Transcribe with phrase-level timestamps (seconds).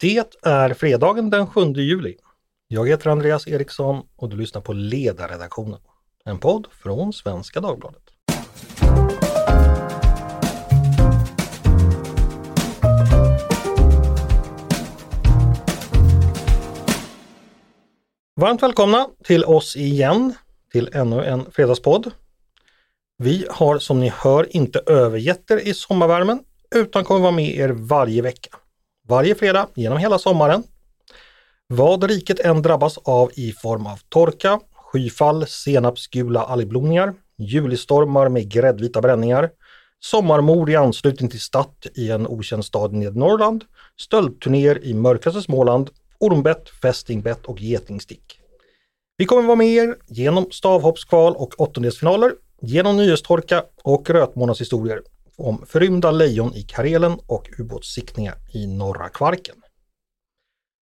[0.00, 2.16] Det är fredagen den 7 juli.
[2.68, 5.78] Jag heter Andreas Eriksson och du lyssnar på Ledarredaktionen,
[6.24, 8.02] en podd från Svenska Dagbladet.
[18.40, 20.34] Varmt välkomna till oss igen,
[20.72, 22.10] till ännu en fredagspodd.
[23.18, 26.40] Vi har som ni hör inte övergett er i sommarvärmen
[26.74, 28.50] utan kommer vara med er varje vecka.
[29.08, 30.62] Varje fredag genom hela sommaren.
[31.68, 39.00] Vad riket än drabbas av i form av torka, skyfall, senapsgula algblomningar, julistormar med gräddvita
[39.00, 39.50] bränningar,
[40.00, 43.64] sommarmord i anslutning till Statt i en okänd stad i Norrland,
[44.00, 48.40] stöldturnéer i mörkaste Småland, ormbett, fästingbett och getingstick.
[49.16, 55.00] Vi kommer vara med er genom stavhoppskval och åttondelsfinaler, genom nyhetstorka och rötmånadshistorier
[55.36, 59.56] om förrymda lejon i Karelen och ubåtssiktningar i norra Kvarken.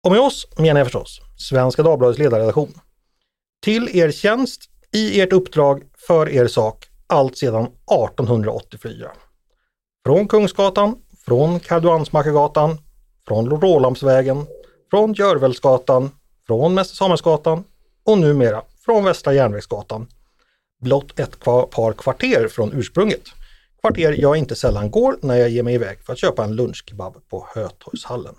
[0.03, 2.73] Och med oss menar jag förstås Svenska Dagbladets ledarredaktion.
[3.63, 9.11] Till er tjänst, i ert uppdrag, för er sak, allt sedan 1884.
[10.05, 12.77] Från Kungsgatan, från Karduansmakargatan,
[13.27, 14.45] från Rålambsvägen,
[14.91, 16.11] från Görvelsgatan,
[16.47, 17.63] från Mäster Samuelsgatan
[18.05, 20.07] och numera från Västra Järnvägsgatan.
[20.81, 23.21] Blott ett par kvarter från ursprunget
[23.83, 27.29] kvarter jag inte sällan går när jag ger mig iväg för att köpa en lunchkebab
[27.29, 28.35] på Hötorgshallen.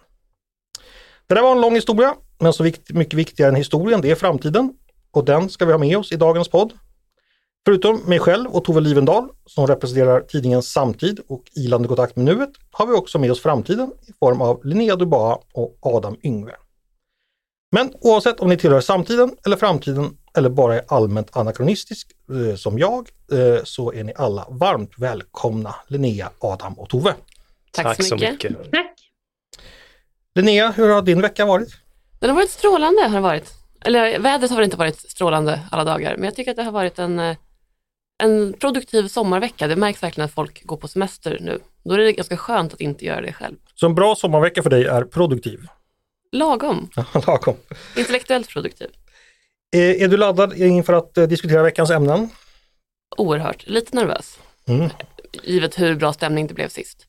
[1.26, 4.14] Det där var en lång historia, men så vikt, mycket viktigare än historien, det är
[4.14, 4.74] framtiden.
[5.10, 6.72] Och den ska vi ha med oss i dagens podd.
[7.64, 12.50] Förutom mig själv och Tove Livendal som representerar tidningen Samtid och Ilande kontakt med nuet
[12.70, 16.54] har vi också med oss framtiden i form av Linnea Dubois och Adam Yngve.
[17.72, 22.78] Men oavsett om ni tillhör samtiden eller framtiden eller bara är allmänt anakronistisk eh, som
[22.78, 27.14] jag eh, så är ni alla varmt välkomna Linnea, Adam och Tove.
[27.70, 28.32] Tack, Tack så, mycket.
[28.32, 28.70] mycket.
[28.70, 28.94] Tack.
[30.34, 31.76] Linnea, hur har din vecka varit?
[32.18, 33.02] Den har varit strålande.
[33.02, 33.52] Har varit.
[33.84, 36.98] Eller vädret har inte varit strålande alla dagar, men jag tycker att det har varit
[36.98, 37.36] en, eh,
[38.22, 39.66] en produktiv sommarvecka.
[39.66, 41.60] Det märks verkligen att folk går på semester nu.
[41.84, 43.56] Då är det ganska skönt att inte göra det själv.
[43.74, 45.66] Så en bra sommarvecka för dig är produktiv?
[46.32, 46.90] Lagom.
[47.26, 47.56] Lagom.
[47.96, 48.88] Intellektuellt produktiv.
[49.74, 52.28] Eh, är du laddad inför att eh, diskutera veckans ämnen?
[53.16, 54.38] Oerhört, lite nervös.
[54.68, 54.90] Mm.
[55.42, 57.06] Givet hur bra stämning det blev sist.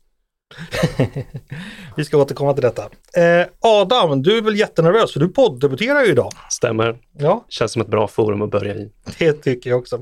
[1.95, 2.83] Vi ska återkomma till detta.
[3.17, 6.31] Eh, Adam, du är väl jättenervös för du podddebuterar ju idag.
[6.49, 6.97] Stämmer.
[7.17, 7.45] Ja.
[7.49, 8.91] Känns som ett bra forum att börja i.
[9.19, 9.95] Det tycker jag också.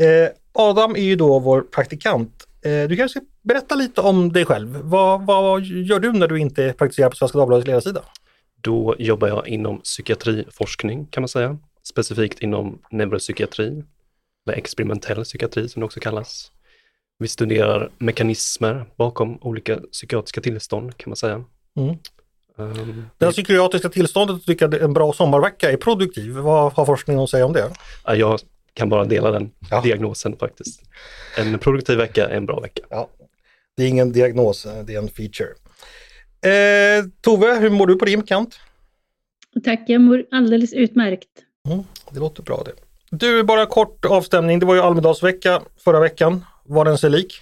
[0.00, 2.46] Eh, Adam är ju då vår praktikant.
[2.64, 4.80] Eh, du kanske ska berätta lite om dig själv.
[4.82, 8.02] Vad, vad gör du när du inte praktiserar på Svenska Dagbladets ledarsida?
[8.60, 11.58] Då jobbar jag inom psykiatriforskning kan man säga
[11.88, 13.84] specifikt inom neuropsykiatri,
[14.46, 16.52] eller experimentell psykiatri som det också kallas.
[17.18, 21.44] Vi studerar mekanismer bakom olika psykiatriska tillstånd kan man säga.
[21.76, 21.96] Mm.
[22.56, 26.32] Um, det psykiatriska tillståndet tycker jag en bra sommarvecka är produktiv.
[26.32, 27.70] Vad har forskningen att säga om det?
[28.06, 28.40] Jag
[28.74, 29.80] kan bara dela den ja.
[29.80, 30.82] diagnosen faktiskt.
[31.38, 32.82] En produktiv vecka är en bra vecka.
[32.90, 33.08] Ja.
[33.76, 35.54] Det är ingen diagnos, det är en feature.
[36.40, 38.60] Eh, Tove, hur mår du på din kant?
[39.64, 41.28] Tack, jag mår alldeles utmärkt.
[41.66, 42.72] Mm, det låter bra det.
[43.10, 44.58] Du, bara kort avstämning.
[44.58, 46.44] Det var ju Almedalsvecka förra veckan.
[46.64, 47.34] Var den sig lik?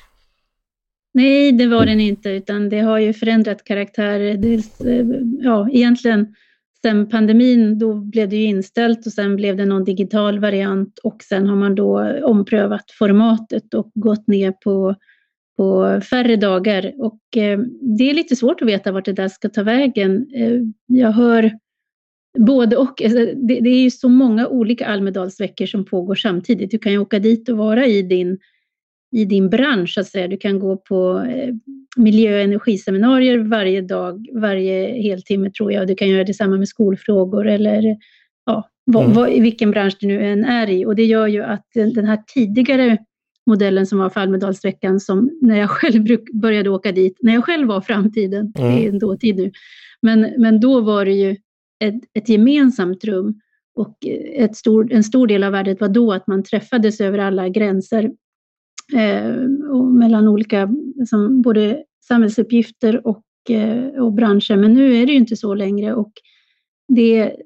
[1.15, 4.19] Nej, det var den inte, utan det har ju förändrat karaktär.
[4.37, 5.07] Dels, eh,
[5.41, 6.34] ja, egentligen
[6.83, 11.23] sen pandemin, då blev det ju inställt och sen blev det någon digital variant och
[11.23, 14.95] sen har man då omprövat formatet och gått ner på,
[15.57, 16.93] på färre dagar.
[16.99, 17.59] Och eh,
[17.99, 20.27] det är lite svårt att veta vart det där ska ta vägen.
[20.34, 21.51] Eh, jag hör
[22.39, 23.03] Både och.
[23.03, 26.71] Alltså, det, det, är ju så många olika Almedalsveckor som pågår samtidigt.
[26.71, 28.39] Du kan ju åka dit och vara i din,
[29.12, 30.28] i din bransch, så att säga.
[30.28, 31.55] Du kan gå på eh,
[31.97, 35.87] miljö och energiseminarier varje dag, varje heltimme tror jag.
[35.87, 37.97] Du kan göra detsamma med skolfrågor eller
[38.47, 39.16] ja, vad, mm.
[39.16, 40.84] vad, i vilken bransch du nu än är i.
[40.84, 42.99] Och det gör ju att den här tidigare
[43.47, 47.69] modellen som var för Almedalsveckan, som när jag själv började åka dit, när jag själv
[47.69, 48.77] var framtiden, mm.
[48.77, 49.53] det är en dåtid nu,
[50.03, 51.36] men, men då var det ju
[51.80, 53.41] ett, ett gemensamt rum.
[53.74, 57.18] Och eh, ett stor, en stor del av värdet var då att man träffades över
[57.18, 58.10] alla gränser
[58.94, 59.34] eh,
[59.71, 64.56] och mellan olika, liksom, både samhällsuppgifter och, eh, och branscher.
[64.56, 66.12] Men nu är det ju inte så längre och
[66.88, 67.36] det,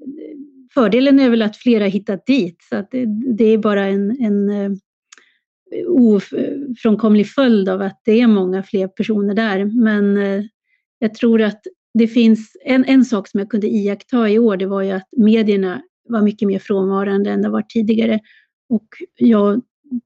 [0.75, 4.50] fördelen är väl att flera hittat dit, så att det, det är bara en, en
[4.50, 4.70] eh,
[5.88, 9.64] ofrånkomlig följd av att det är många fler personer där.
[9.64, 10.44] Men eh,
[10.98, 11.62] jag tror att
[11.94, 15.08] det finns en, en sak som jag kunde iaktta i år, det var ju att
[15.17, 18.20] medierna var mycket mer frånvarande än det var tidigare.
[18.69, 19.62] Och jag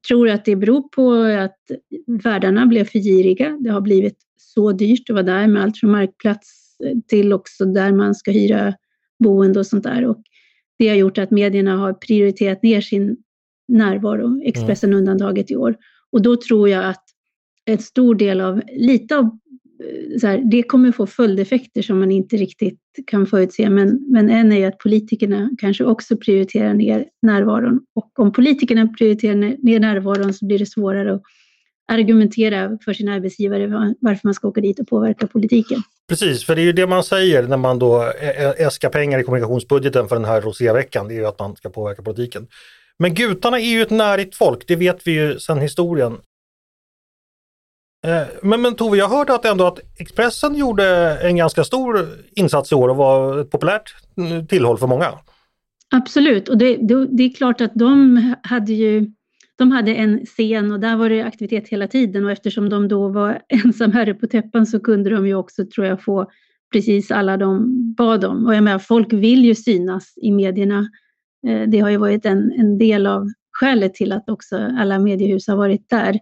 [0.08, 1.12] tror att det beror på
[1.44, 1.58] att
[2.24, 3.58] värdarna blev för giriga.
[3.60, 6.76] Det har blivit så dyrt att vara där med allt från markplats,
[7.06, 8.74] till också där man ska hyra
[9.18, 10.06] boende och sånt där.
[10.06, 10.22] Och
[10.78, 13.16] det har gjort att medierna har prioriterat ner sin
[13.68, 14.98] närvaro, Expressen mm.
[14.98, 15.76] undantaget i år.
[16.10, 17.04] Och då tror jag att
[17.64, 19.38] en stor del av, lite av
[20.20, 23.70] så här, det kommer få följdeffekter som man inte riktigt kan förutse.
[23.70, 27.80] Men, men en är ju att politikerna kanske också prioriterar ner närvaron.
[27.94, 29.34] Och om politikerna prioriterar
[29.64, 31.22] ner närvaron så blir det svårare att
[31.92, 35.82] argumentera för sin arbetsgivare varför man ska åka dit och påverka politiken.
[36.08, 38.12] Precis, för det är ju det man säger när man då
[38.58, 42.02] äskar pengar i kommunikationsbudgeten för den här roséveckan, det är ju att man ska påverka
[42.02, 42.46] politiken.
[42.98, 46.16] Men gutarna är ju ett närigt folk, det vet vi ju sedan historien.
[48.06, 52.72] Eh, men, men Tove, jag hörde att ändå att Expressen gjorde en ganska stor insats
[52.72, 55.08] i år och var ett populärt mm, tillhåll för många.
[55.90, 59.12] Absolut, och det, det, det är klart att de hade ju
[59.56, 63.08] de hade en scen och där var det aktivitet hela tiden och eftersom de då
[63.08, 66.30] var ensam herre på täppan så kunde de ju också, tror jag, få
[66.72, 68.46] precis alla de bad om.
[68.46, 70.88] Och jag menar, folk vill ju synas i medierna.
[71.46, 75.48] Eh, det har ju varit en, en del av skälet till att också alla mediehus
[75.48, 76.18] har varit där.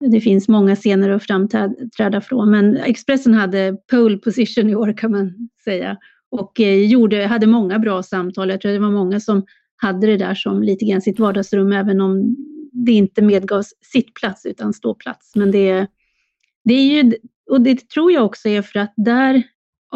[0.00, 5.10] Det finns många scener att framträda från, men Expressen hade pole position i år kan
[5.10, 5.96] man säga
[6.30, 8.50] och eh, gjorde, hade många bra samtal.
[8.50, 9.46] Jag tror det var många som
[9.76, 12.36] hade det där som lite grann sitt vardagsrum, även om
[12.72, 15.36] det inte medgavs sittplats utan ståplats.
[15.36, 15.86] Men det,
[16.64, 17.12] det är ju,
[17.50, 19.42] och det tror jag också är för att där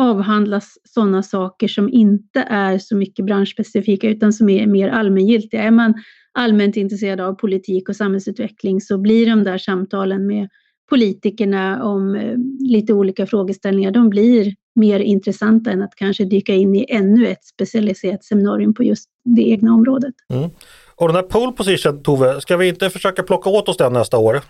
[0.01, 5.63] avhandlas sådana saker som inte är så mycket branschspecifika utan som är mer allmängiltiga.
[5.63, 5.95] Är man
[6.33, 10.49] allmänt intresserad av politik och samhällsutveckling så blir de där samtalen med
[10.91, 16.75] politikerna om eh, lite olika frågeställningar, de blir mer intressanta än att kanske dyka in
[16.75, 20.15] i ännu ett specialiserat seminarium på just det egna området.
[20.33, 20.51] Mm.
[20.95, 24.19] Och den här pole position, Tove, ska vi inte försöka plocka åt oss den nästa
[24.19, 24.41] år?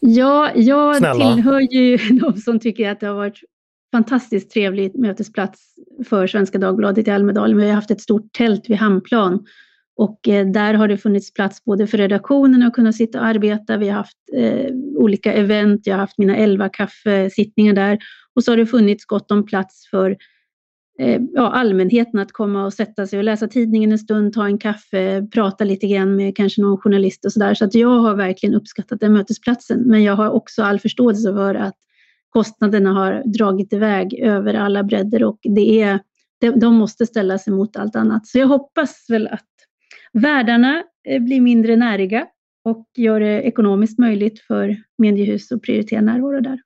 [0.00, 1.34] Ja, jag Snälla.
[1.34, 3.40] tillhör ju de som tycker att det har varit
[3.92, 5.74] fantastiskt trevlig mötesplats
[6.08, 7.56] för Svenska Dagbladet i Almedalen.
[7.56, 9.46] Vi har haft ett stort tält vid Hamnplan
[9.96, 13.76] och eh, där har det funnits plats både för redaktionen att kunna sitta och arbeta.
[13.76, 17.98] Vi har haft eh, olika event, jag har haft mina elva kaffesittningar där
[18.34, 20.16] och så har det funnits gott om plats för
[20.98, 24.58] eh, ja, allmänheten att komma och sätta sig och läsa tidningen en stund, ta en
[24.58, 27.54] kaffe, prata lite grann med kanske någon journalist och sådär.
[27.54, 29.80] Så att jag har verkligen uppskattat den mötesplatsen.
[29.80, 31.76] Men jag har också all förståelse för att
[32.36, 36.00] kostnaderna har dragit iväg över alla bredder och det är,
[36.54, 38.26] de måste ställas emot allt annat.
[38.26, 39.48] Så jag hoppas väl att
[40.12, 42.26] värdarna eh, blir mindre näriga
[42.64, 46.58] och gör det ekonomiskt möjligt för mediehus att prioritera närvaro där.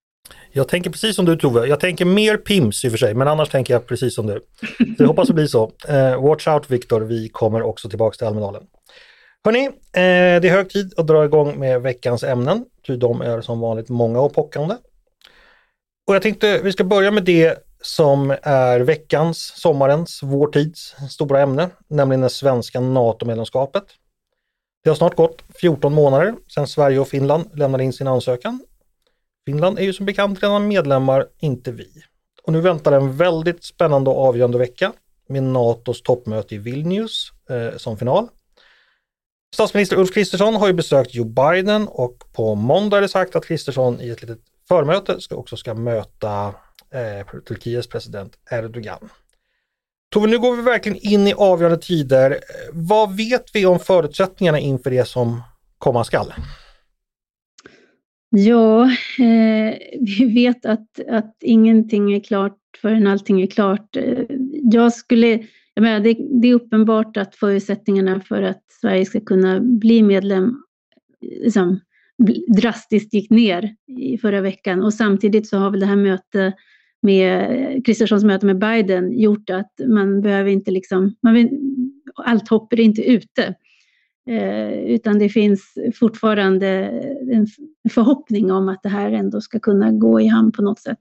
[0.53, 1.67] Jag tänker precis som du Tove.
[1.67, 4.41] Jag tänker mer Pims i och för sig, men annars tänker jag precis som du.
[4.79, 5.65] Så jag hoppas det blir så.
[5.65, 8.63] Uh, watch out Viktor, vi kommer också tillbaka till Almedalen.
[9.45, 13.41] Hörni, uh, det är hög tid att dra igång med veckans ämnen, ty de är
[13.41, 14.75] som vanligt många och pockande.
[16.11, 21.41] Och jag tänkte vi ska börja med det som är veckans, sommarens, vår tids stora
[21.41, 23.85] ämne, nämligen det svenska NATO-medlemskapet.
[24.85, 28.65] Det har snart gått 14 månader sedan Sverige och Finland lämnade in sin ansökan
[29.47, 31.89] Finland är ju som bekant redan medlemmar, inte vi.
[32.43, 34.93] Och nu väntar en väldigt spännande och avgörande vecka
[35.29, 38.29] med NATOs toppmöte i Vilnius eh, som final.
[39.55, 43.47] Statsminister Ulf Kristersson har ju besökt Joe Biden och på måndag är det sagt att
[43.47, 46.47] Kristersson i ett litet förmöte ska också ska möta
[46.91, 49.09] eh, Turkiets president Erdogan.
[50.11, 52.39] Tove, nu går vi verkligen in i avgörande tider.
[52.73, 55.43] Vad vet vi om förutsättningarna inför det som
[55.79, 56.33] komma skall?
[58.31, 58.85] Ja,
[59.19, 59.79] eh,
[60.19, 63.97] vi vet att, att ingenting är klart förrän allting är klart.
[63.97, 64.25] Eh,
[64.73, 65.27] jag skulle,
[65.75, 70.45] jag menar, det, det, är uppenbart att förutsättningarna för att Sverige ska kunna bli medlem
[71.23, 71.81] eh, liksom,
[72.57, 76.55] drastiskt gick ner i förra veckan och samtidigt så har väl det här mötet
[77.03, 81.49] med Kristerssons möte med Biden gjort att man behöver inte liksom, man vill,
[82.15, 83.55] allt hopp är inte ute.
[84.31, 86.69] Eh, utan det finns fortfarande
[87.33, 87.47] en
[87.91, 90.99] förhoppning om att det här ändå ska kunna gå i hamn på något sätt.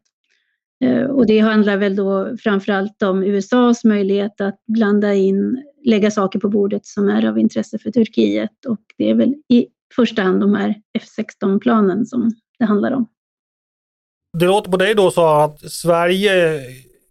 [0.83, 6.39] Eh, och det handlar väl då framförallt om USAs möjlighet att blanda in, lägga saker
[6.39, 10.41] på bordet som är av intresse för Turkiet och det är väl i första hand
[10.41, 13.07] de här F16-planen som det handlar om.
[14.37, 16.61] Det låter på dig då så att Sverige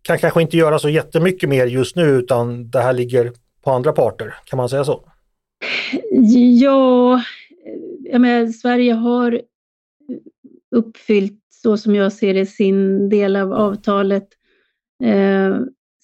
[0.02, 3.32] kan kanske inte göra så jättemycket mer just nu utan det här ligger
[3.64, 5.04] på andra parter, kan man säga så?
[6.60, 7.22] Ja,
[8.00, 9.40] jag menar, Sverige har
[10.76, 14.28] uppfyllt, så som jag ser det, sin del av avtalet.
[15.04, 15.56] Eh,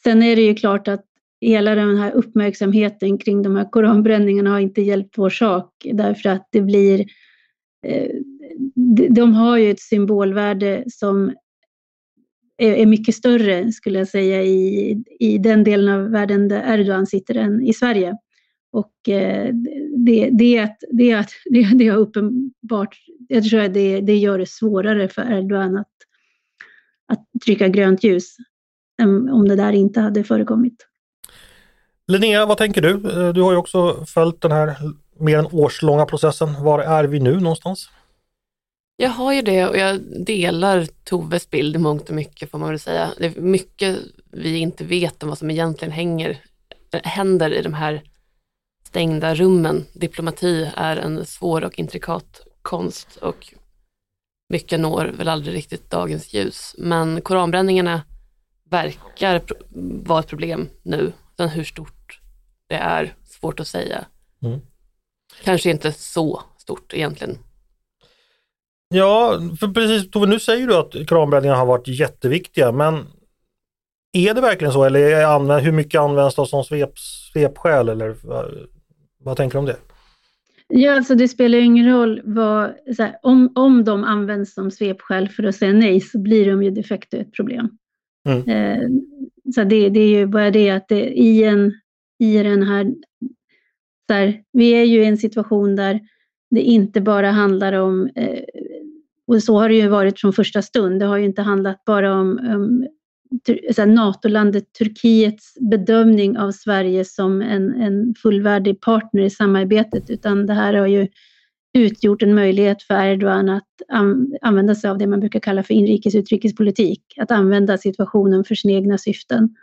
[0.02, 1.04] sen är det ju klart att
[1.48, 6.48] hela den här uppmärksamheten kring de här koranbränningarna har inte hjälpt vår sak därför att
[6.50, 7.04] det blir
[7.86, 8.10] eh,
[9.10, 11.32] de har ju ett symbolvärde som
[12.56, 17.34] är, mycket större, skulle jag säga, i, i den delen av världen där Erdogan sitter
[17.34, 18.16] än i Sverige.
[18.72, 19.54] Och eh,
[19.96, 22.96] det, det, det, det, det är uppenbart,
[23.28, 25.92] jag tror att det, det gör det svårare för Erdogan att,
[27.06, 28.36] att trycka grönt ljus
[29.02, 30.86] än om det där inte hade förekommit.
[32.06, 32.90] Linnea, vad tänker du?
[32.90, 34.76] Eh, du har ju också följt den här
[35.18, 36.64] mer än årslånga processen.
[36.64, 37.90] Var är vi nu någonstans?
[38.96, 42.68] Jag har ju det och jag delar Toves bild i mångt och mycket får man
[42.68, 43.10] väl säga.
[43.18, 43.98] Det är mycket
[44.30, 46.30] vi inte vet om vad som egentligen hänger,
[46.90, 48.02] eh, händer i de här
[48.86, 49.84] stängda rummen.
[49.92, 53.54] Diplomati är en svår och intrikat konst och
[54.48, 56.74] mycket når väl aldrig riktigt dagens ljus.
[56.78, 58.02] Men koranbränningarna
[58.70, 59.42] verkar
[60.04, 61.12] vara ett problem nu.
[61.36, 62.20] Sen hur stort
[62.66, 64.04] det är, svårt att säga.
[64.42, 64.60] Mm.
[65.44, 67.38] Kanske inte så stort egentligen.
[68.88, 73.06] Ja, för precis Tove, nu säger du att koranbränningarna har varit jätteviktiga, men
[74.12, 76.98] är det verkligen så eller hur mycket används det som svep,
[77.32, 78.16] svepskäl eller
[79.18, 79.76] vad tänker du om det?
[80.68, 85.28] Ja, alltså det spelar ju ingen roll vad, här, om, om de används som svepskäl
[85.28, 87.68] för att säga nej så blir de ju de facto ett problem.
[88.28, 88.48] Mm.
[88.48, 88.88] Eh,
[89.54, 91.72] så det, det, är ju bara det att det, i, en,
[92.18, 92.94] i den här,
[94.06, 96.00] så här, vi är ju i en situation där
[96.50, 98.44] det inte bara handlar om, eh,
[99.26, 102.14] och så har det ju varit från första stund, det har ju inte handlat bara
[102.14, 102.86] om, om
[103.86, 110.74] NATO-landet Turkiets bedömning av Sverige som en, en fullvärdig partner i samarbetet, utan det här
[110.74, 111.08] har ju
[111.74, 113.68] utgjort en möjlighet för Erdogan att
[114.40, 118.74] använda sig av det man brukar kalla för inrikes utrikespolitik, att använda situationen för sina
[118.74, 119.56] egna syften.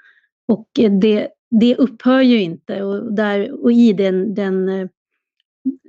[0.48, 1.28] Och eh, det,
[1.60, 2.84] det upphör ju inte.
[2.84, 4.88] Och, där, och i den, den, eh,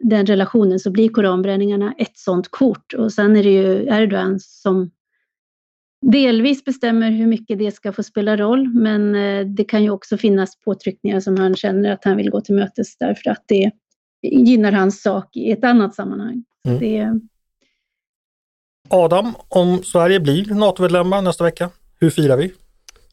[0.03, 2.95] den relationen så blir koranbränningarna ett sådant kort.
[2.95, 4.91] Och sen är det ju Erdogan som
[6.07, 10.17] delvis bestämmer hur mycket det ska få spela roll, men eh, det kan ju också
[10.17, 13.71] finnas påtryckningar som han känner att han vill gå till mötes därför att det
[14.23, 16.45] gynnar hans sak i ett annat sammanhang.
[16.65, 16.79] Mm.
[16.79, 17.21] Det...
[18.89, 22.53] Adam, om Sverige blir NATO-medlemmar nästa vecka, hur firar vi?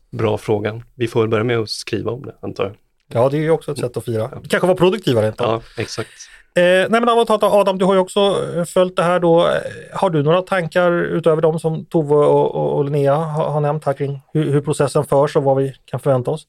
[0.10, 0.82] Bra fråga.
[0.96, 2.76] Vi får börja med att skriva om det, antar jag.
[3.14, 4.28] Ja, det är också ett sätt att fira.
[4.44, 6.10] Det kanske var produktiva rent Ja, exakt.
[6.56, 8.20] Eh, nej men Adam, du har ju också
[8.56, 9.50] eh, följt det här då.
[9.94, 13.86] Har du några tankar utöver de som Tove och, och, och Linnea har, har, nämnt
[13.86, 16.48] här kring hur, hur, processen förs och vad vi kan förvänta oss?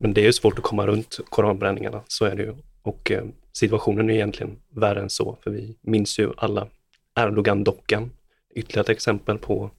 [0.00, 2.54] Men det är ju svårt att komma runt koranbränningarna, så är det ju.
[2.82, 6.68] Och eh, situationen är egentligen värre än så, för vi minns ju alla
[7.14, 8.10] Erdogan-dockan.
[8.54, 9.70] Ytterligare ett exempel på,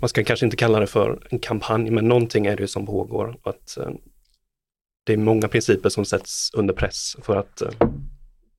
[0.00, 2.86] man ska kanske inte kalla det för en kampanj, men någonting är det ju som
[2.86, 3.38] pågår.
[3.42, 3.90] Att, eh,
[5.04, 7.70] det är många principer som sätts under press för att eh,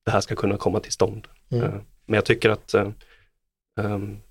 [0.04, 1.28] det här ska kunna komma till stånd.
[1.50, 1.64] Mm.
[1.64, 2.88] Eh, men jag tycker att eh,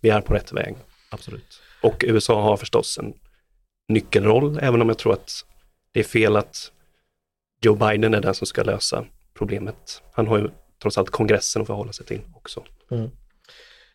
[0.01, 0.75] vi är på rätt väg,
[1.09, 1.61] absolut.
[1.81, 3.13] Och USA har förstås en
[3.87, 5.45] nyckelroll, även om jag tror att
[5.91, 6.71] det är fel att
[7.61, 9.05] Joe Biden är den som ska lösa
[9.37, 10.01] problemet.
[10.11, 10.49] Han har ju
[10.81, 12.63] trots allt kongressen att förhålla sig till också.
[12.91, 13.09] Mm.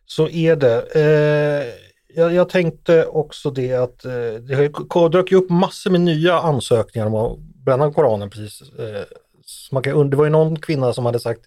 [0.07, 0.87] Så är det.
[0.95, 1.75] Eh,
[2.15, 4.73] jag, jag, tänkte också det att eh, det
[5.13, 8.73] dök upp massor med nya ansökningar om att bränna Koranen precis.
[8.79, 9.05] Eh,
[9.73, 11.41] man kan, det var ju någon kvinna som hade sagt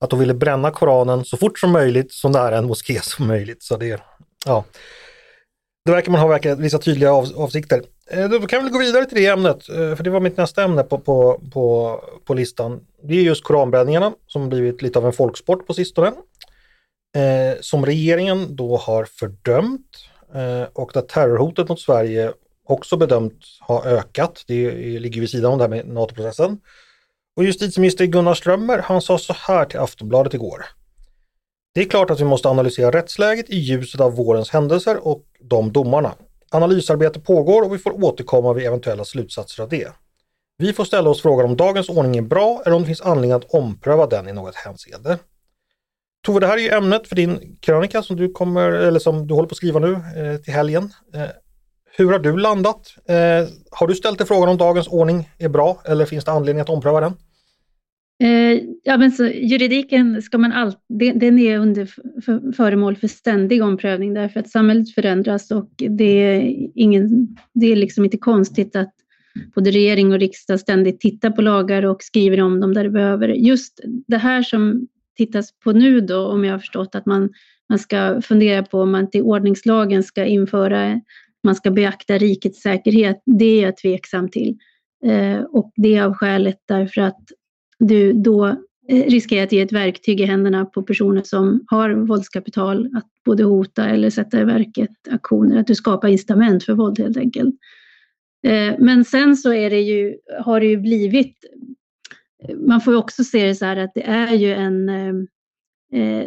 [0.00, 3.62] att hon ville bränna Koranen så fort som möjligt så nära en moské som möjligt.
[3.62, 4.00] Så det,
[4.46, 4.64] ja.
[5.84, 7.82] det verkar man ha verkar, vissa tydliga av, avsikter.
[8.10, 10.64] Eh, då kan vi gå vidare till det ämnet, eh, för det var mitt nästa
[10.64, 12.80] ämne på, på, på, på listan.
[13.02, 16.12] Det är just koranbränningarna som blivit lite av en folksport på sistone.
[17.16, 19.86] Eh, som regeringen då har fördömt
[20.34, 22.32] eh, och där terrorhotet mot Sverige
[22.64, 24.44] också bedömt ha ökat.
[24.46, 26.60] Det ligger vid sidan om det här med NATO-processen.
[27.36, 30.64] Och justitieminister Gunnar Strömmer han sa så här till Aftonbladet igår.
[31.74, 35.72] Det är klart att vi måste analysera rättsläget i ljuset av vårens händelser och de
[35.72, 36.14] domarna.
[36.50, 39.92] Analysarbete pågår och vi får återkomma vid eventuella slutsatser av det.
[40.58, 43.32] Vi får ställa oss frågan om dagens ordning är bra eller om det finns anledning
[43.32, 45.18] att ompröva den i något hänseende.
[46.26, 49.34] Tove, det här är ju ämnet för din krönika som du kommer, eller som du
[49.34, 50.92] håller på att skriva nu eh, till helgen.
[51.14, 51.22] Eh,
[51.96, 52.94] hur har du landat?
[53.08, 56.60] Eh, har du ställt dig frågan om dagens ordning är bra eller finns det anledning
[56.60, 57.14] att ompröva den?
[58.22, 60.72] Eh, ja, men så, juridiken ska man all,
[61.14, 61.86] den är under
[62.22, 67.76] för, föremål för ständig omprövning därför att samhället förändras och det är, ingen, det är
[67.76, 68.94] liksom inte konstigt att
[69.54, 73.28] både regering och riksdag ständigt tittar på lagar och skriver om dem där det behöver.
[73.28, 77.30] Just det här som tittas på nu då, om jag har förstått att man,
[77.68, 81.00] man ska fundera på om man till ordningslagen ska införa,
[81.44, 84.58] man ska beakta rikets säkerhet, det är jag tveksam till.
[85.04, 87.20] Eh, och det är av skälet därför att
[87.78, 88.46] du då
[88.88, 93.44] eh, riskerar att ge ett verktyg i händerna på personer som har våldskapital att både
[93.44, 97.54] hota eller sätta i verket aktioner, att du skapar incitament för våld helt enkelt.
[98.46, 101.36] Eh, men sen så är det ju, har det ju blivit,
[102.66, 106.24] man får ju också se det så här att det är ju en, eh,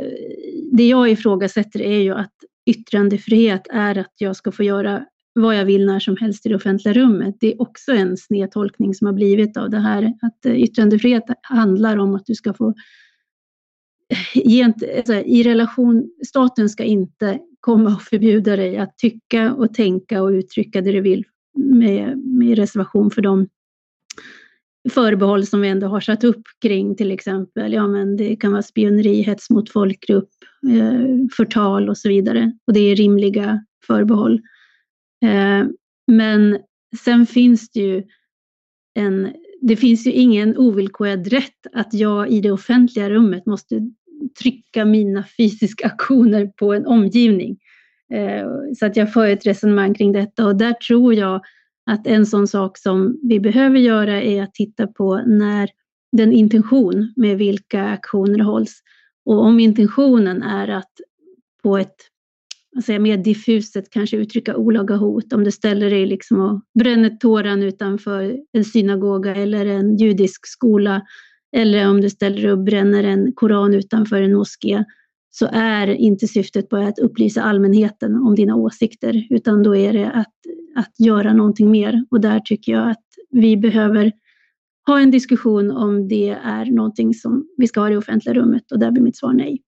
[0.72, 2.34] det jag ifrågasätter är ju att
[2.66, 6.56] yttrandefrihet är att jag ska få göra vad jag vill när som helst i det
[6.56, 7.36] offentliga rummet.
[7.40, 10.14] Det är också en snedtolkning som har blivit av det här.
[10.22, 12.74] Att eh, yttrandefrihet handlar om att du ska få
[14.36, 14.66] eh,
[14.98, 20.30] alltså, i relation, staten ska inte komma och förbjuda dig att tycka och tänka och
[20.30, 21.24] uttrycka det du vill
[21.54, 23.48] med, med reservation för de
[24.90, 28.62] förbehåll som vi ändå har satt upp kring till exempel, ja men det kan vara
[28.62, 30.30] spioneri, hets mot folkgrupp,
[30.70, 32.52] eh, förtal och så vidare.
[32.68, 34.42] Och det är rimliga förbehåll.
[35.26, 35.66] Eh,
[36.08, 36.60] men
[37.04, 38.04] sen finns det ju
[38.94, 43.92] en, det finns ju ingen ovillkorad rätt att jag i det offentliga rummet måste
[44.42, 47.58] trycka mina fysiska aktioner på en omgivning.
[48.14, 48.48] Eh,
[48.80, 51.42] så att jag för ett resonemang kring detta och där tror jag
[51.92, 55.70] att en sån sak som vi behöver göra är att titta på när
[56.12, 58.82] den intention med vilka aktioner hålls.
[59.26, 60.92] Och om intentionen är att
[61.64, 61.96] på ett
[62.86, 65.34] säga, mer diffuset kanske uttrycka olaga hot.
[65.34, 71.02] Om du ställer dig liksom och bränner tåran utanför en synagoga eller en judisk skola
[71.56, 74.84] eller om du ställer dig och bränner en koran utanför en moské
[75.32, 80.12] så är inte syftet bara att upplysa allmänheten om dina åsikter utan då är det
[80.12, 80.34] att,
[80.76, 82.06] att göra någonting mer.
[82.12, 84.12] Och där tycker jag att vi behöver
[84.88, 88.72] ha en diskussion om det är någonting som vi ska ha i det offentliga rummet
[88.72, 89.62] och där blir mitt svar nej.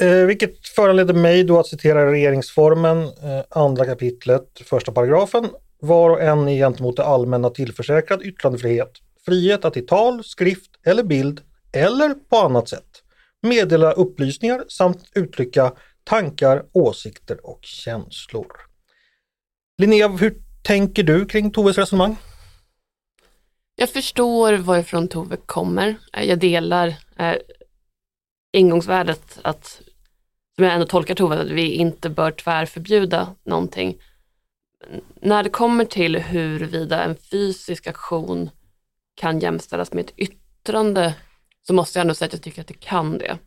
[0.00, 5.50] Eh, vilket föranleder mig då att citera regeringsformen, eh, andra kapitlet, första paragrafen.
[5.80, 8.92] Var och en är gentemot det allmänna tillförsäkrad yttrandefrihet.
[9.24, 11.40] Frihet att i tal, skrift eller bild
[11.72, 13.02] eller på annat sätt
[13.42, 15.72] meddela upplysningar samt uttrycka
[16.04, 18.46] tankar, åsikter och känslor.
[19.78, 22.16] Linnea, hur tänker du kring Toves resonemang?
[23.76, 25.96] Jag förstår varifrån Tove kommer.
[26.12, 27.34] Eh, jag delar eh,
[28.54, 29.82] ingångsvärdet att
[30.54, 33.98] som jag ändå tolkar Tove, att vi inte bör tvärförbjuda någonting.
[35.20, 38.50] När det kommer till huruvida en fysisk aktion
[39.14, 41.14] kan jämställas med ett yttrande
[41.66, 43.38] så måste jag ändå säga att jag tycker att det kan det.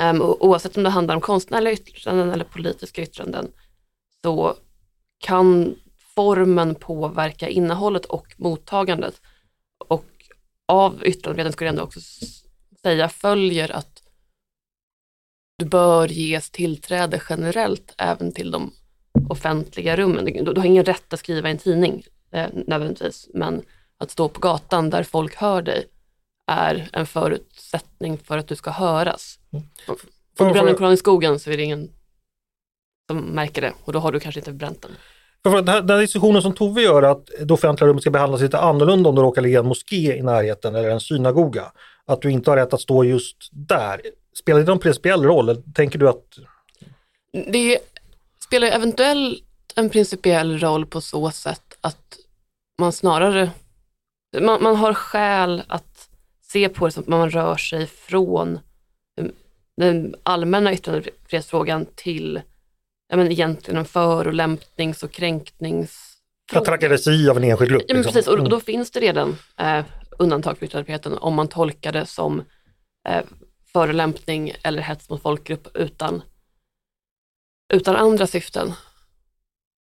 [0.00, 3.52] Um, oavsett om det handlar om konstnärliga yttranden eller politiska yttranden
[4.22, 4.54] så
[5.18, 5.74] kan
[6.14, 9.20] formen påverka innehållet och mottagandet.
[9.88, 10.06] Och
[10.66, 12.00] av yttrandefriheten skulle jag ändå också
[12.82, 14.01] säga följer att
[15.62, 18.72] du bör ges tillträde generellt även till de
[19.28, 20.24] offentliga rummen.
[20.24, 23.62] Du, du har ingen rätt att skriva i en tidning eh, nödvändigtvis, men
[23.98, 25.86] att stå på gatan där folk hör dig
[26.46, 29.38] är en förutsättning för att du ska höras.
[29.52, 29.64] Mm.
[30.38, 31.90] Om du bränner en koran i skogen så är det ingen
[33.10, 34.90] som märker det och då har du kanske inte bränt den.
[35.42, 38.40] För den, här, den här diskussionen som Tove gör att det offentliga rummet ska behandlas
[38.40, 41.72] lite annorlunda om det råkar ligga en moské i närheten eller en synagoga.
[42.06, 44.00] Att du inte har rätt att stå just där.
[44.38, 45.48] Spelar det någon principiell roll?
[45.48, 46.38] Eller tänker du att...
[47.52, 47.78] Det
[48.44, 49.42] spelar eventuellt
[49.76, 52.16] en principiell roll på så sätt att
[52.78, 53.50] man snarare
[54.40, 56.08] man, man har skäl att
[56.42, 58.58] se på det som att man rör sig från
[59.76, 62.40] den allmänna yttrandefrihetsfrågan till
[63.08, 66.08] ja, men egentligen en förolämpnings och kränknings...
[66.52, 67.84] Trakasseri av en enskild grupp.
[67.88, 68.12] Ja, men liksom.
[68.12, 69.84] precis, och då, då finns det redan eh,
[70.18, 72.44] undantag för yttrandefriheten om man tolkar det som
[73.08, 73.22] eh,
[73.72, 76.22] förolämpning eller hets mot folkgrupp utan,
[77.72, 78.72] utan andra syften.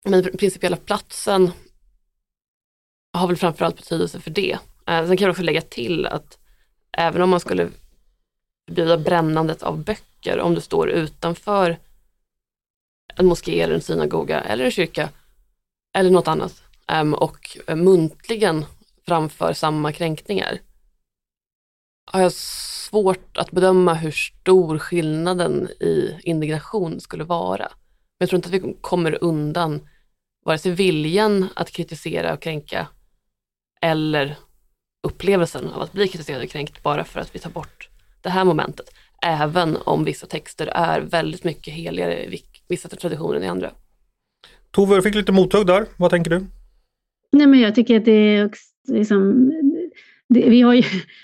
[0.04, 1.50] Men den principiella platsen
[3.12, 4.58] har väl framförallt betydelse för det.
[4.86, 6.38] Eh, sen kan jag också lägga till att
[6.92, 7.70] även om man skulle
[8.68, 11.78] förbjuda brännandet av böcker, om du står utanför
[13.16, 15.08] en moské eller en synagoga eller en kyrka
[15.94, 18.64] eller något annat ehm, och muntligen
[19.06, 20.58] framför samma kränkningar
[22.12, 27.68] har jag svårt att bedöma hur stor skillnaden i indignation skulle vara.
[27.68, 29.88] Men jag tror inte att vi kommer undan
[30.44, 32.86] vare sig viljan att kritisera och kränka
[33.80, 34.36] eller
[35.02, 37.88] upplevelsen av att bli kritiserad och kränkt bara för att vi tar bort
[38.22, 38.86] det här momentet.
[39.22, 43.70] Även om vissa texter är väldigt mycket heligare i vissa traditioner än i andra.
[44.70, 45.86] Tove, du fick lite mothugg där.
[45.96, 46.46] Vad tänker du?
[47.32, 48.50] Nej, men jag tycker att det är
[48.88, 49.50] liksom,
[50.30, 50.82] det, vi, har ju,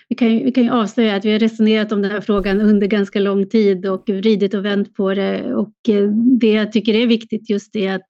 [0.08, 2.60] vi, kan ju, vi kan ju avslöja att vi har resonerat om den här frågan
[2.60, 5.54] under ganska lång tid och vridit och vänt på det.
[5.54, 6.08] Och eh,
[6.40, 8.02] det jag tycker är viktigt just är att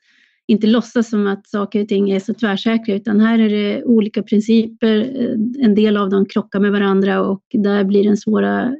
[0.49, 4.23] inte låtsas som att saker och ting är så tvärsäkra, utan här är det olika
[4.23, 4.97] principer.
[4.97, 8.75] Eh, en del av dem krockar med varandra och där blir den svåra,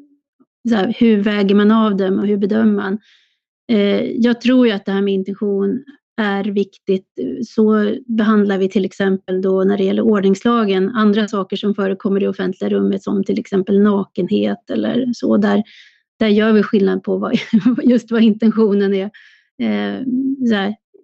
[0.71, 2.99] här, hur väger man av dem och hur bedömer man?
[3.73, 5.85] Eh, jag tror ju att det här med intention
[6.17, 7.07] är viktigt.
[7.47, 12.27] Så behandlar vi till exempel då när det gäller ordningslagen andra saker som förekommer i
[12.27, 15.37] offentliga rummet som till exempel nakenhet eller så.
[15.37, 15.63] Där,
[16.19, 17.39] där gör vi skillnad på vad,
[17.83, 19.11] just vad intentionen är.
[19.63, 20.03] Eh,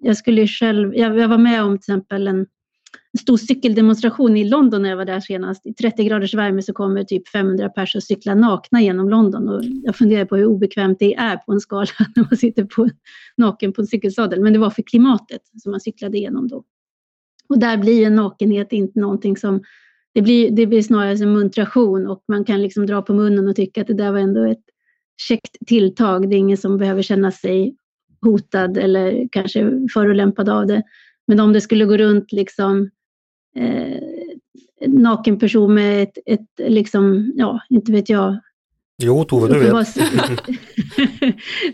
[0.01, 2.47] jag, skulle själv, jag, jag var med om till exempel en
[3.21, 5.67] stor cykeldemonstration i London när jag var där senast.
[5.67, 9.49] I 30 graders värme så kommer typ 500 personer och cyklar nakna genom London.
[9.49, 12.89] Och jag funderar på hur obekvämt det är på en skala när man sitter på,
[13.37, 14.41] naken på en cykelsadel.
[14.41, 16.65] Men det var för klimatet som man cyklade igenom då.
[17.49, 19.63] Och där blir en nakenhet inte någonting som...
[20.15, 23.57] Det blir, det blir snarare en muntration och man kan liksom dra på munnen och
[23.57, 24.65] tycka att det där var ändå ett
[25.29, 26.31] käckt tilltag.
[26.31, 27.77] Det är ingen som behöver känna sig
[28.23, 30.83] hotad eller kanske förolämpad av det.
[31.33, 32.91] Men om det skulle gå runt liksom
[33.57, 34.03] eh,
[34.89, 38.41] naken person med ett, ett, liksom, ja, inte vet jag.
[39.03, 39.97] Jo, Tove, du vet.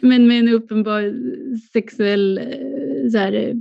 [0.03, 1.15] men med en uppenbar
[1.73, 3.55] sexuell, eh, så här,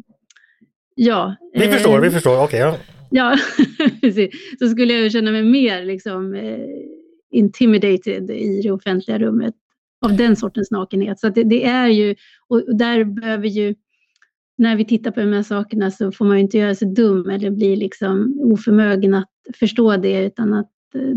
[0.95, 1.35] ja.
[1.53, 2.67] Vi förstår, eh, vi förstår, okej.
[2.67, 2.79] Okay,
[3.09, 3.37] ja,
[4.01, 4.29] precis.
[4.59, 6.59] Så skulle jag känna mig mer liksom eh,
[7.31, 9.55] intimidated i det offentliga rummet
[10.05, 11.19] av den sortens nakenhet.
[11.19, 12.15] Så det, det, är ju,
[12.47, 13.75] och där behöver ju
[14.57, 17.29] när vi tittar på de här sakerna så får man ju inte göra sig dum
[17.29, 21.13] eller bli liksom oförmögen att förstå det utan att eh,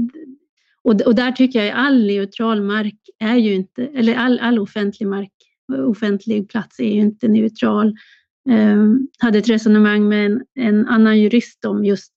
[0.82, 4.58] och, och där tycker jag att all neutral mark är ju inte, eller all, all
[4.58, 5.32] offentlig mark,
[5.86, 7.94] offentlig plats är ju inte neutral.
[8.48, 12.12] Um, hade ett resonemang med en, en, annan jurist om just,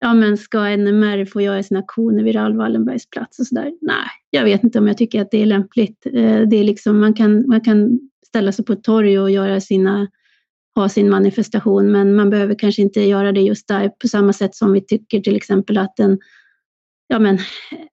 [0.00, 3.72] ja men ska NMR få göra sina aktioner vid Raoul Wallenbergs plats och sådär?
[3.80, 6.06] Nej, jag vet inte om jag tycker att det är lämpligt.
[6.06, 9.60] Uh, det är liksom, man kan, man kan ställa sig på ett torg och göra
[9.60, 10.08] sina
[10.74, 14.54] ha sin manifestation, men man behöver kanske inte göra det just där på samma sätt
[14.54, 16.18] som vi tycker till exempel att en
[17.10, 17.38] ja men,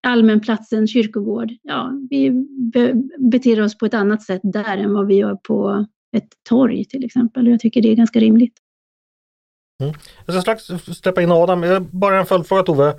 [0.07, 2.31] allmän plats, en kyrkogård, ja, vi
[2.73, 5.85] be beter oss på ett annat sätt där än vad vi gör på
[6.17, 7.47] ett torg till exempel.
[7.47, 8.53] Jag tycker det är ganska rimligt.
[9.83, 9.93] Mm.
[10.25, 10.63] Jag ska strax
[11.01, 12.95] släppa in Adam, bara en följdfråga Tove.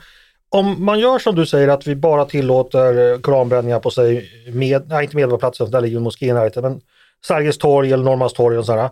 [0.49, 5.05] Om man gör som du säger att vi bara tillåter koranbränningar på sig, med, nej
[5.05, 6.81] inte Medborgarplatsen, där ligger moskén närheten, men
[7.27, 8.91] Sergels torg eller Norrmalmstorg och sådär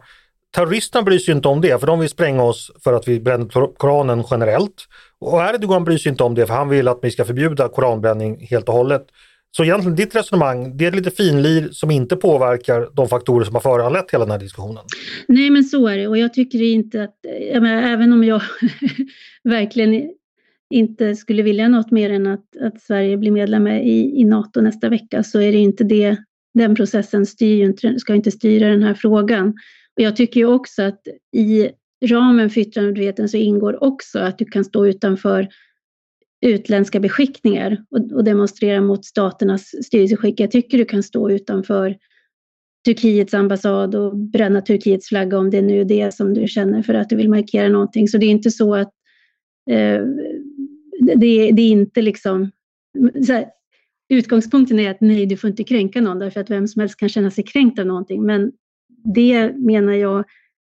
[0.54, 3.76] terroristerna bryr sig inte om det, för de vill spränga oss för att vi bränner
[3.76, 4.86] Koranen generellt.
[5.18, 8.46] Och Erdogan bryr sig inte om det, för han vill att vi ska förbjuda koranbränning
[8.50, 9.06] helt och hållet.
[9.56, 13.62] Så egentligen ditt resonemang, det är lite finlir som inte påverkar de faktorer som har
[13.62, 14.84] föranlett hela den här diskussionen.
[15.28, 17.16] Nej, men så är det och jag tycker inte att,
[17.52, 18.42] jag menar, även om jag
[19.44, 20.10] verkligen
[20.70, 24.88] inte skulle vilja något mer än att, att Sverige blir medlem i, i NATO nästa
[24.88, 26.16] vecka så är det inte det,
[26.54, 29.54] den processen styr, ska inte styra den här frågan.
[29.96, 31.00] Jag tycker ju också att
[31.32, 31.70] i
[32.04, 35.48] ramen för yttrandefriheten så ingår också att du kan stå utanför
[36.46, 40.40] utländska beskickningar och, demonstrera mot staternas styrelseskick.
[40.40, 41.96] Jag tycker du kan stå utanför
[42.84, 46.94] Turkiets ambassad och bränna Turkiets flagga om det nu är det som du känner för
[46.94, 48.08] att du vill markera någonting.
[48.08, 48.92] Så det är inte så att
[49.70, 50.02] eh,
[51.00, 52.50] det, det, är inte liksom...
[53.28, 53.46] Här,
[54.08, 57.08] utgångspunkten är att nej, du får inte kränka någon därför att vem som helst kan
[57.08, 58.22] känna sig kränkt av någonting.
[58.22, 58.52] Men
[59.14, 60.24] det menar jag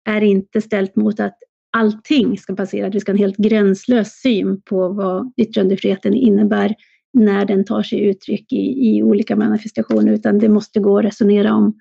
[0.09, 1.38] är inte ställt mot att
[1.77, 6.74] allting ska passera, att vi ska ha en helt gränslös syn på vad yttrandefriheten innebär
[7.12, 11.55] när den tar sig uttryck i, i olika manifestationer, utan det måste gå att resonera
[11.55, 11.79] om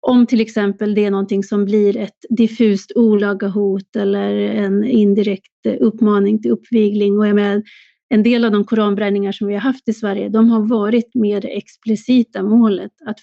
[0.00, 5.66] om till exempel det är någonting som blir ett diffust olaga hot eller en indirekt
[5.80, 7.18] uppmaning till uppvigling.
[7.18, 7.62] Och jag menar,
[8.08, 11.42] en del av de koranbränningar som vi har haft i Sverige, de har varit med
[11.42, 13.18] det explicita målet att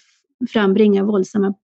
[0.50, 1.54] frambringa våldsamma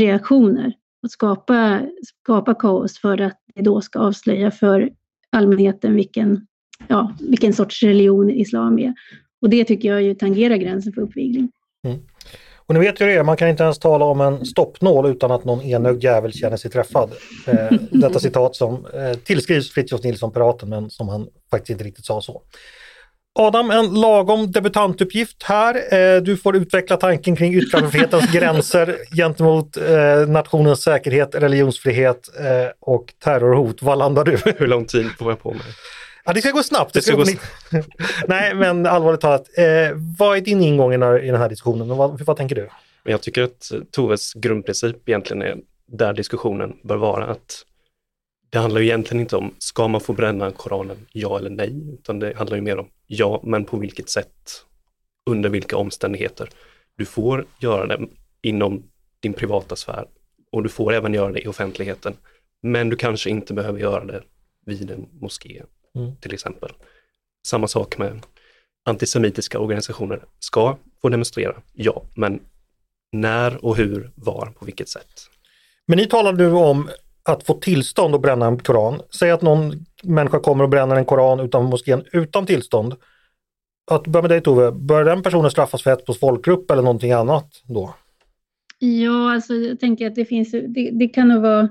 [0.00, 4.90] reaktioner och skapa, skapa kaos för att det då ska avslöja för
[5.30, 6.46] allmänheten vilken,
[6.88, 8.94] ja, vilken sorts religion islam är.
[9.42, 11.50] Och det tycker jag ju tangerar gränsen för uppvigling.
[11.86, 11.98] Mm.
[12.66, 15.44] Och ni vet ju det, man kan inte ens tala om en stoppnål utan att
[15.44, 17.10] någon enögd jävel känner sig träffad.
[17.46, 22.04] Eh, detta citat som eh, tillskrivs Fritiof Nilsson, piraten, men som han faktiskt inte riktigt
[22.04, 22.42] sa så.
[23.34, 25.94] Adam, en lagom debutantuppgift här.
[25.94, 33.14] Eh, du får utveckla tanken kring yttrandefrihetens gränser gentemot eh, nationens säkerhet, religionsfrihet eh, och
[33.24, 33.82] terrorhot.
[33.82, 34.38] Vad landar du?
[34.56, 35.62] Hur lång tid får jag på mig?
[36.24, 36.94] Ja, det ska gå snabbt.
[36.94, 37.46] Det ska gå snabbt.
[38.26, 39.46] Nej, men allvarligt talat,
[40.18, 41.88] vad är din ingång i den här diskussionen?
[41.88, 42.68] Vad, vad tänker du?
[43.04, 47.64] Jag tycker att Toves grundprincip egentligen är där diskussionen bör vara att
[48.52, 52.18] det handlar ju egentligen inte om, ska man få bränna Koranen, ja eller nej, utan
[52.18, 54.64] det handlar ju mer om, ja, men på vilket sätt,
[55.30, 56.48] under vilka omständigheter.
[56.96, 58.08] Du får göra det
[58.42, 58.82] inom
[59.20, 60.06] din privata sfär
[60.52, 62.16] och du får även göra det i offentligheten,
[62.62, 64.22] Men du kanske inte behöver göra det
[64.66, 65.62] vid en moské
[65.94, 66.16] Mm.
[66.16, 66.72] till exempel.
[67.46, 68.26] Samma sak med
[68.84, 70.24] antisemitiska organisationer.
[70.38, 72.40] Ska få demonstrera, ja, men
[73.12, 75.28] när och hur, var, på vilket sätt?
[75.86, 76.90] Men ni talar nu om
[77.28, 79.00] att få tillstånd att bränna en koran.
[79.18, 82.94] Säg att någon människa kommer och bränner en koran utanför moskén utan tillstånd.
[83.90, 87.12] Att börja med dig Tove, bör den personen straffas för hets mot folkgrupp eller någonting
[87.12, 87.94] annat då?
[88.78, 91.68] Ja, alltså jag tänker att det finns, det, det kan nog vara,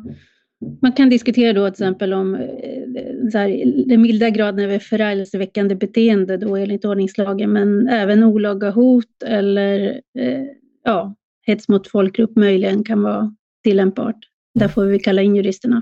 [0.81, 5.75] man kan diskutera då till exempel om eh, så här, den milda graden av förargelseväckande
[5.75, 10.43] beteende då enligt ordningslagen, men även olaga hot eller eh,
[10.83, 11.15] ja,
[11.47, 14.30] hets mot folkgrupp möjligen kan vara tillämpbart.
[14.59, 15.81] Där får vi kalla in juristerna.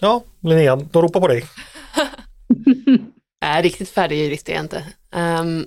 [0.00, 1.44] Ja, Linnea, de ropar på dig.
[3.42, 4.84] Nej, riktigt färdig jurist är jag inte.
[5.12, 5.66] Ehm,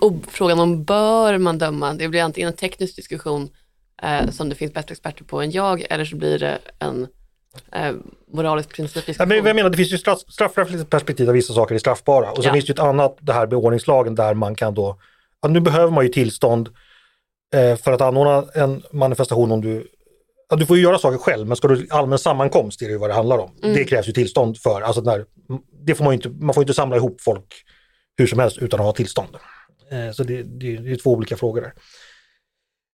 [0.00, 3.50] och frågan om bör man döma, det blir antingen en teknisk diskussion
[4.02, 7.08] eh, som det finns bättre experter på än jag, eller så blir det en
[7.72, 7.94] eh,
[8.32, 9.28] moralisk Ja, principdiskussion.
[9.28, 12.30] men jag menar, det finns ju straff, straffrättsligt perspektiv där vissa saker är straffbara.
[12.30, 12.52] Och sen Ja.
[12.52, 15.00] finns det ju ett annat, det här med ordningslagen, där man kan då...
[15.40, 16.68] Ja, nu behöver man ju tillstånd
[17.82, 19.86] för att anordna en manifestation om du...
[20.48, 22.98] Ja, du får ju göra saker själv, men ska du allmän sammankomst, det är ju
[22.98, 23.50] vad det handlar om.
[23.62, 23.74] Mm.
[23.74, 24.80] Det krävs ju tillstånd för.
[24.80, 25.24] Alltså när,
[25.84, 27.64] det får man, ju inte, man får ju inte samla ihop folk
[28.18, 29.36] hur som helst utan att ha tillstånd.
[29.90, 31.72] Eh, så det, det, det är två olika frågor där.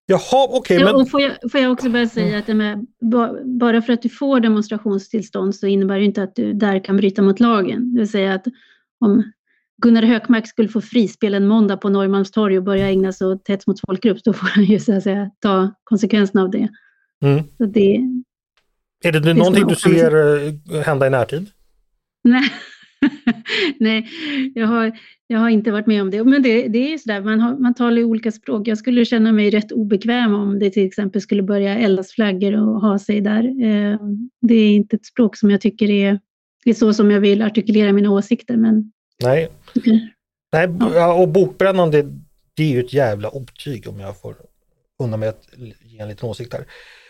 [0.07, 0.95] Jaha, okej, Ja, men...
[0.95, 4.03] och får, jag, får jag också bara säga att det med, ba- bara för att
[4.03, 7.95] du får demonstrationstillstånd så innebär det inte att du där kan bryta mot lagen.
[7.95, 8.47] Det vill säga att
[9.01, 9.33] om
[9.83, 13.67] Gunnar Hökmark skulle få frispel en måndag på Norrmalmstorg och börja ägna sig åt hets
[13.67, 16.69] mot folkgrupp, då får han ju så att säga ta konsekvenserna av det.
[17.25, 17.45] Mm.
[17.57, 17.97] Så det
[19.05, 20.37] Är det, ska någonting du ser
[20.75, 21.51] eh, hända i närtid?
[22.25, 22.51] Nej,
[23.81, 24.09] Nej
[24.55, 24.93] jag, har,
[25.27, 26.25] jag har inte varit med om det.
[26.25, 28.69] Men det, det är ju sådär, man, har, man talar ju olika språk.
[28.69, 32.81] Jag skulle känna mig rätt obekväm om det till exempel skulle börja eldas flaggor och
[32.81, 33.45] ha sig där.
[33.45, 33.99] Eh,
[34.41, 36.21] Det är inte ett språk som jag tycker är,
[36.65, 38.57] är så som jag vill artikulera mina åsikter.
[38.57, 39.49] Men Nej.
[40.53, 40.69] Nej,
[41.19, 42.03] och bokbrännande,
[42.55, 44.37] det är ju ett jävla otyg om jag får
[45.03, 45.49] unna mig att
[45.83, 46.65] ge en liten åsikt här.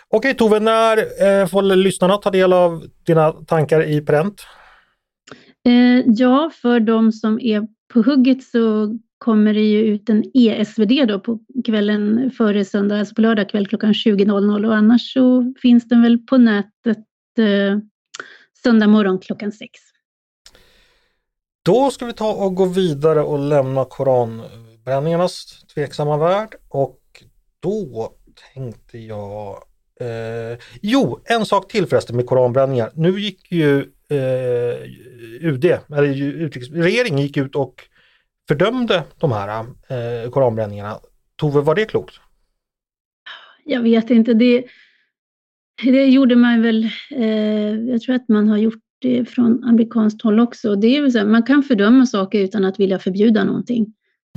[0.09, 4.47] Okej Tove, när eh, får lyssnarna ta del av dina tankar i pränt?
[5.67, 7.63] Eh, ja, för de som är
[7.93, 13.15] på hugget så kommer det ju ut en ESVD då på kvällen före söndag, alltså
[13.15, 17.07] på lördag kväll klockan 20.00 och annars så finns den väl på nätet
[17.39, 17.79] eh,
[18.63, 19.94] söndag morgon klockan sex.
[21.65, 27.01] Då ska vi ta och gå vidare och lämna koranbränningarnas tveksamma värld och
[27.61, 28.13] då
[28.55, 29.63] tänkte jag
[30.01, 32.91] eh, Jo, en sak till förresten med koranbränningar.
[32.95, 34.91] Nu gick ju eh,
[35.41, 37.89] UD, eller utrikes, regeringen gick ut och
[38.49, 40.99] fördömde de här eh, koranbränningarna.
[41.37, 42.15] Tove, var det klokt?
[43.65, 44.65] Jag vet inte, det,
[45.83, 50.41] det gjorde man väl, eh, jag tror att man har gjort det från amerikanskt håll
[50.41, 50.77] också.
[50.77, 53.87] Det är här, man kan fördöma saker utan att vilja förbjuda någonting.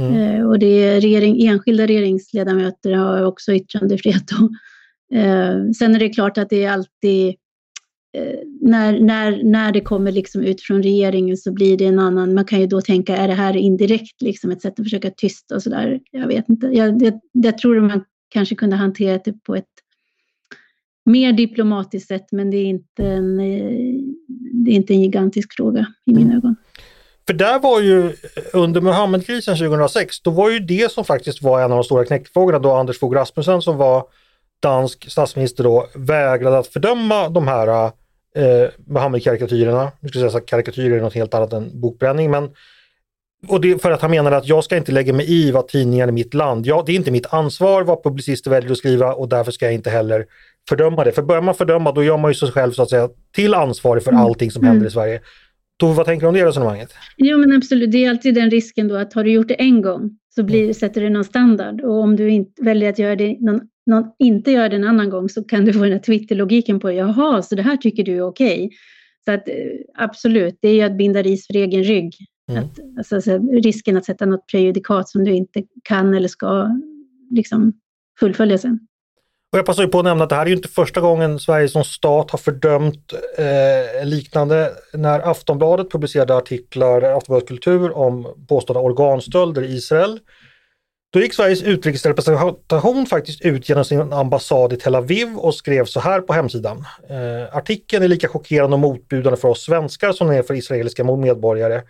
[0.01, 0.13] Mm.
[0.13, 4.32] Eh, och det är regering, enskilda regeringsledamöter har också yttrandefrihet.
[4.32, 7.27] Och, eh, sen är det klart att det är alltid
[8.17, 12.34] eh, när, när, när det kommer liksom ut från regeringen så blir det en annan,
[12.34, 15.56] man kan ju då tänka, är det här indirekt liksom ett sätt att försöka tysta
[15.56, 15.99] och sådär?
[16.12, 16.67] Jag vet inte.
[16.67, 19.65] Jag, jag, jag tror att man kanske kunde hantera det på ett
[21.08, 23.72] mer diplomatiskt sätt, men det är inte en, eh,
[24.65, 26.38] det är inte en gigantisk fråga i mina Mm.
[26.38, 26.56] ögon.
[27.28, 28.12] För där var ju
[28.54, 32.60] under Muhammedkrisen 2006, då var ju det som faktiskt var en av de stora knäckfrågorna
[32.60, 34.04] då Anders Fogh Rasmussen som var
[34.60, 37.86] dansk statsminister då vägrade att fördöma de här
[38.36, 39.91] eh, Muhammed-karikatyrerna.
[40.00, 42.50] Nu ska jag säga att karikatyrer är något helt annat än bokbränning men
[43.48, 46.08] och det för att han menade att jag ska inte lägga mig i vad tidningar
[46.08, 49.30] i mitt land, ja det är inte mitt ansvar vad publicister väljer att skriva och
[49.30, 50.26] därför ska jag inte heller
[50.69, 51.12] fördöma det.
[51.12, 54.03] För börjar man fördöma då gör man ju sig själv så att säga till ansvarig
[54.03, 54.23] för Mm.
[54.23, 54.71] allting som Mm.
[54.71, 55.21] händer i Sverige.
[55.80, 56.93] Tove, vad tänker du om det resonemanget?
[57.17, 57.91] Jo, men absolut.
[57.91, 60.73] Det är alltid den risken då att har du gjort det en gång så blir,
[60.73, 61.82] sätter du någon standard.
[61.82, 65.10] Och om du inte, väljer att göra det, någon, någon, inte göra det en annan
[65.10, 68.15] gång så kan du få den här Twitter-logiken på jaha, så det här tycker du
[68.17, 68.69] är okej.
[69.25, 69.56] Så att eh,
[69.97, 72.13] absolut, det är ju att binda ris för egen rygg.
[72.51, 72.63] Mm.
[72.63, 76.69] Att, alltså, alltså, risken att sätta något prejudikat som du inte kan eller ska
[77.32, 77.73] liksom,
[78.19, 78.80] fullfölja sen.
[79.51, 81.39] Och jag passar ju på att nämna att det här är ju inte första gången
[81.39, 84.71] Sverige som stat har fördömt eh, liknande.
[84.93, 90.19] När Aftonbladet publicerade artiklar, eh, Aftonbladet Kultur, om påstådda organstölder i Israel.
[91.13, 95.99] Då gick Sveriges utrikesrepresentation faktiskt ut genom sin ambassad i Tel Aviv och skrev så
[95.99, 96.86] här på hemsidan.
[97.10, 101.03] Eh, artikeln är lika chockerande och motbjudande för oss svenskar som den är för israeliska
[101.03, 101.81] medborgare.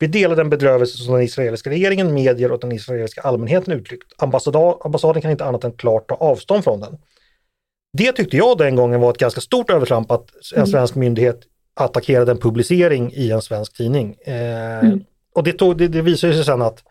[0.00, 4.12] Vi delar den bedrövelse som den israeliska regeringen, medier och den israeliska allmänheten uttryckt.
[4.18, 6.98] Ambassaden kan inte annat än klart ta avstånd från den.
[7.98, 10.66] Det tyckte jag den gången var ett ganska stort övertramp att en Mm.
[10.66, 11.40] svensk myndighet
[11.74, 14.16] attackerade en publicering i en svensk tidning.
[14.24, 15.04] Eh, Mm.
[15.34, 16.82] Och det, tog, det, det visade sig sen att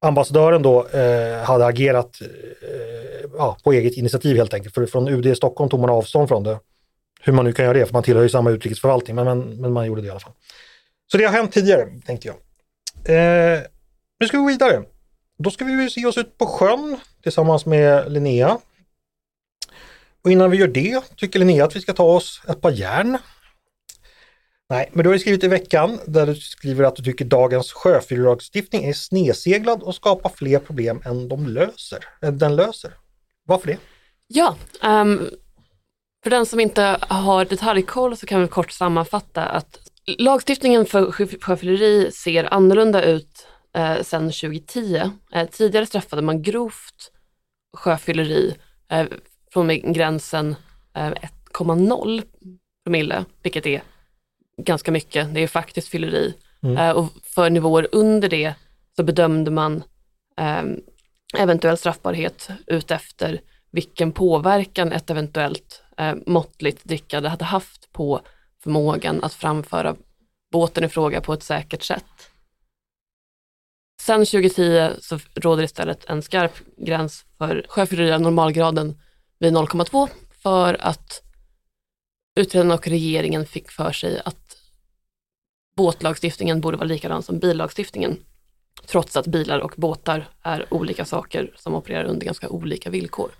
[0.00, 4.74] ambassadören då eh, hade agerat eh, ja, på eget initiativ helt enkelt.
[4.74, 6.58] För från UD i Stockholm tog man avstånd från det.
[7.20, 9.72] Hur man nu kan göra det, för man tillhör ju samma utrikesförvaltning, men, men, men
[9.72, 10.32] man gjorde det i alla fall.
[11.06, 12.36] Så det har hänt tidigare, tänkte jag.
[13.08, 13.62] Eh,
[14.20, 14.82] nu ska vi gå vidare.
[15.38, 18.58] Då ska vi se oss ut på sjön tillsammans med Linnea.
[20.24, 23.18] Och innan vi gör det tycker Linnea att vi ska ta oss ett par järn.
[24.68, 27.72] Nej, men du har ju skrivit i veckan där du skriver att du tycker dagens
[27.72, 32.92] sjöfyllelagstiftning är sneseglad och skapar fler problem än de löser, den löser.
[33.44, 33.78] Varför det?
[34.26, 35.30] Ja, um,
[36.22, 39.78] för den som inte har detaljkoll så kan vi kort sammanfatta att
[40.18, 45.10] lagstiftningen för sjö- sjöfylleri ser annorlunda ut eh, sedan 2010.
[45.32, 47.12] Eh, tidigare straffade man grovt
[47.76, 48.54] sjöfylleri
[48.90, 49.06] eh,
[49.52, 50.56] från gränsen
[50.96, 51.12] eh,
[51.54, 52.22] 1,0
[52.84, 53.82] promille, vilket är
[54.62, 55.34] ganska mycket.
[55.34, 56.34] Det är faktiskt fylleri.
[56.62, 56.76] Mm.
[56.76, 58.54] Eh, och för nivåer under det
[58.96, 59.82] så bedömde man
[60.36, 60.80] ehm,
[61.38, 63.40] eventuell straffbarhet utefter
[63.70, 68.20] vilken påverkan ett eventuellt eh, måttligt drickande hade haft på
[68.66, 69.96] förmågan att framföra
[70.52, 72.30] båten i fråga på ett säkert sätt.
[74.02, 79.00] Sen 2010 så råder istället en skarp gräns för sjöfylleri av normalgraden
[79.38, 80.08] vid 0,2
[80.42, 81.22] för att
[82.36, 84.56] utredarna och regeringen fick för sig att
[85.76, 88.18] båtlagstiftningen borde vara likadan som billagstiftningen
[88.86, 93.30] trots att bilar och båtar är olika saker som opererar under ganska olika villkor.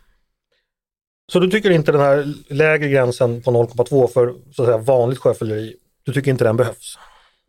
[1.33, 5.19] Så du tycker inte den här lägre gränsen på 0,2 för så att säga, vanligt
[5.19, 6.99] sjöfylleri, du tycker inte den behövs?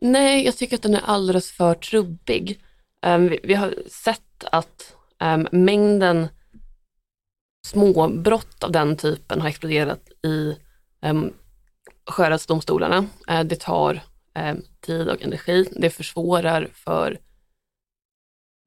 [0.00, 2.60] Nej, jag tycker att den är alldeles för trubbig.
[3.06, 6.28] Um, vi, vi har sett att um, mängden
[7.66, 10.56] småbrott av den typen har exploderat i
[11.02, 11.32] um,
[12.10, 12.98] sjörättsdomstolarna.
[13.30, 14.00] Uh, det tar
[14.50, 15.68] um, tid och energi.
[15.76, 17.18] Det försvårar för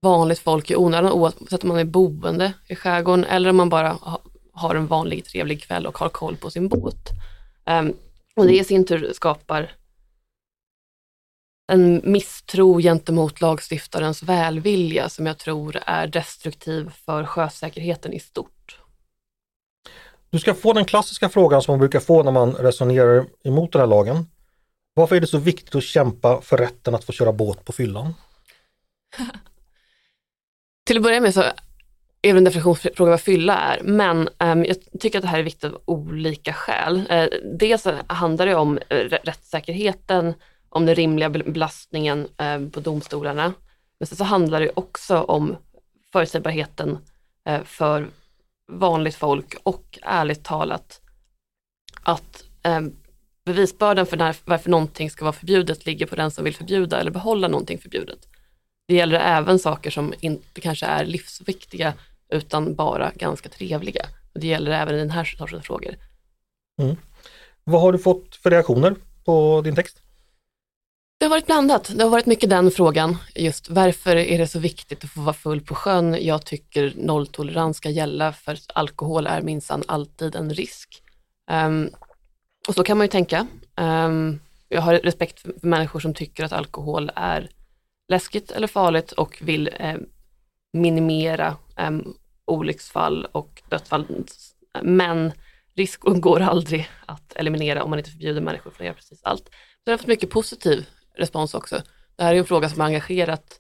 [0.01, 3.97] vanligt folk i onödan oavsett om man är boende i skärgården eller om man bara
[4.51, 7.09] har en vanlig trevlig kväll och har koll på sin båt.
[7.65, 7.93] Em,
[8.35, 9.71] och det i sin tur skapar
[11.71, 18.79] en misstro gentemot lagstiftarens välvilja som jag tror är destruktiv för sjösäkerheten i stort.
[20.29, 23.79] Du ska få den klassiska frågan som man brukar få när man resonerar emot den
[23.79, 24.25] här lagen.
[24.93, 28.13] Varför är det så viktigt att kämpa för rätten att få köra båt på fyllan?
[30.85, 31.43] Till att börja med så
[32.21, 35.63] är en definitionsfråga vad fylla är, men um, jag tycker att det här är viktigt
[35.63, 36.97] av olika skäl.
[36.97, 37.25] Uh,
[37.57, 40.33] dels handlar det om eh, rättssäkerheten,
[40.69, 43.53] om den rimliga belastningen uh, på domstolarna.
[43.99, 45.55] Men sen så handlar det också om
[46.11, 46.97] förutsägbarheten
[47.49, 48.07] uh, för
[48.71, 51.01] vanligt folk och ärligt talat
[52.03, 52.81] att eh,
[53.45, 57.11] bevisbördan för när, varför någonting ska vara förbjudet ligger på den som vill förbjuda eller
[57.11, 58.27] behålla någonting förbjudet.
[58.87, 61.93] Det gäller även saker som inte kanske är livsviktiga
[62.31, 64.05] utan bara ganska trevliga.
[64.33, 65.95] Och det gäller även i den här sortens frågor.
[67.63, 70.01] Vad har du fått för reaktioner på din text?
[71.19, 71.91] Det har varit blandat.
[71.95, 73.17] Det har varit mycket den frågan.
[73.35, 76.17] Just varför är det så viktigt att få vara full på sjön?
[76.21, 81.03] Jag tycker nolltolerans ska gälla för alkohol är minsann alltid en risk.
[81.51, 81.89] Ehm,
[82.67, 83.47] och så kan man ju tänka.
[83.75, 87.49] Ehm, jag har respekt för människor som tycker att alkohol är
[88.11, 89.95] läskigt eller farligt och vill eh,
[90.73, 91.91] minimera eh,
[92.51, 94.05] olycksfall och dödsfall.
[94.81, 95.31] Men
[95.75, 99.43] risk går aldrig att eliminera om man inte förbjuder människor från att göra precis allt.
[99.45, 99.51] Så
[99.85, 100.85] jag har fått mycket positiv
[101.17, 101.81] respons också.
[102.15, 103.59] Det här är en fråga som har engagerat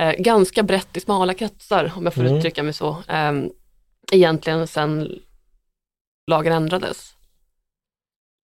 [0.00, 2.36] eh, ganska brett i smala kretsar, om jag får Mm.
[2.36, 3.32] uttrycka mig så, eh,
[4.12, 5.08] egentligen sedan
[6.30, 7.14] lagen ändrades.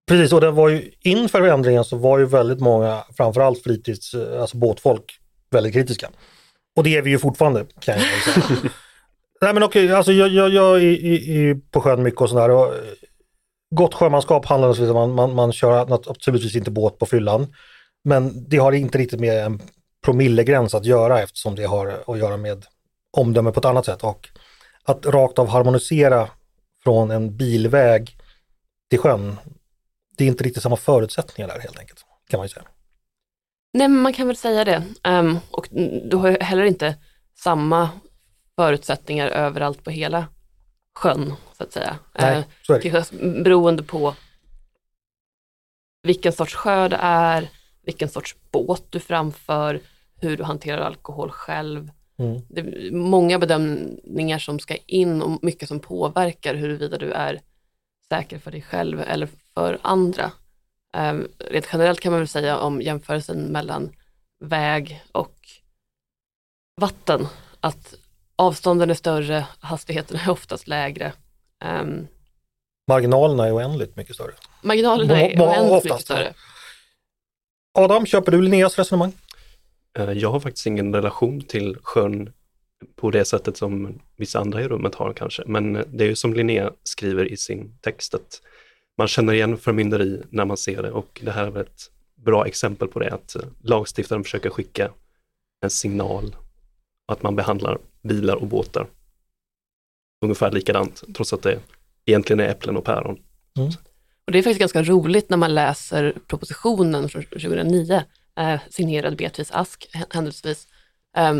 [0.07, 4.41] Precis, och det var ju inför ändringen så var ju väldigt många, framförallt fritids, eh,
[4.41, 5.19] alltså båtfolk,
[5.51, 6.09] väldigt kritiska.
[6.75, 8.57] Och det är vi ju fortfarande kan jag säga.
[9.41, 12.49] Nej men okej, alltså jag, jag, jag är i, i, på sjön mycket och sådär.
[12.49, 12.81] Och, eh,
[13.75, 17.53] gott sjömanskap handlar naturligtvis om att man, man, man kör naturligtvis inte båt på fyllan.
[18.03, 19.61] Men det har inte riktigt med en
[20.05, 22.65] promillegräns att göra eftersom det har att göra med
[23.17, 24.03] omdöme på ett annat sätt.
[24.03, 24.29] Och
[24.83, 26.29] att rakt av harmonisera
[26.83, 28.17] från en bilväg
[28.89, 29.37] till sjön,
[30.17, 32.65] det är inte riktigt samma förutsättningar där helt enkelt, kan man ju säga.
[33.73, 34.83] Nej, men man kan väl säga det.
[35.03, 35.67] Um, och
[36.09, 36.95] du har ju heller inte
[37.37, 37.89] samma
[38.55, 40.27] förutsättningar överallt på hela
[40.95, 41.97] sjön, så att säga.
[42.19, 43.03] Nej, Eh, så till
[43.43, 44.15] beroende på
[46.03, 47.49] vilken sorts sjö det är,
[47.81, 49.81] vilken sorts båt du framför,
[50.21, 51.91] hur du hanterar alkohol själv.
[52.17, 52.41] Mm.
[52.49, 57.41] Det är många bedömningar som ska in och mycket som påverkar huruvida du är
[58.09, 60.31] säker för dig själv eller för andra.
[60.97, 63.91] Um, rent generellt kan man väl säga om jämförelsen mellan
[64.39, 65.35] väg och
[66.81, 67.27] vatten,
[67.59, 67.95] att
[68.35, 71.13] avstånden är större, hastigheten är oftast lägre.
[71.65, 72.07] Um,
[72.87, 74.31] Marginalerna är oändligt mycket större.
[74.61, 76.33] Marginalerna är oändligt oftast, mycket större.
[77.77, 79.13] Adam, köper du Linneas resonemang?
[79.97, 82.33] Eh, Jag har faktiskt ingen relation till sjön
[82.95, 85.43] på det sättet som vissa andra i rummet har kanske.
[85.45, 88.41] Men eh, det är ju som Linnea skriver i sin text att
[88.97, 92.87] man känner igen förmynderi när man ser det och det här är ett bra exempel
[92.87, 94.91] på det att eh, lagstiftaren försöker skicka
[95.61, 96.35] en signal
[97.07, 97.77] att man behandlar
[98.07, 98.87] bilar och båtar
[100.25, 101.59] ungefär likadant trots att det
[102.05, 103.19] egentligen är äpplen och päron.
[104.25, 108.03] Och det är faktiskt ganska roligt när man läser propositionen från 2009,
[108.39, 110.67] eh, signerad Beatrice Ask hä- händelsevis,
[111.17, 111.33] eh,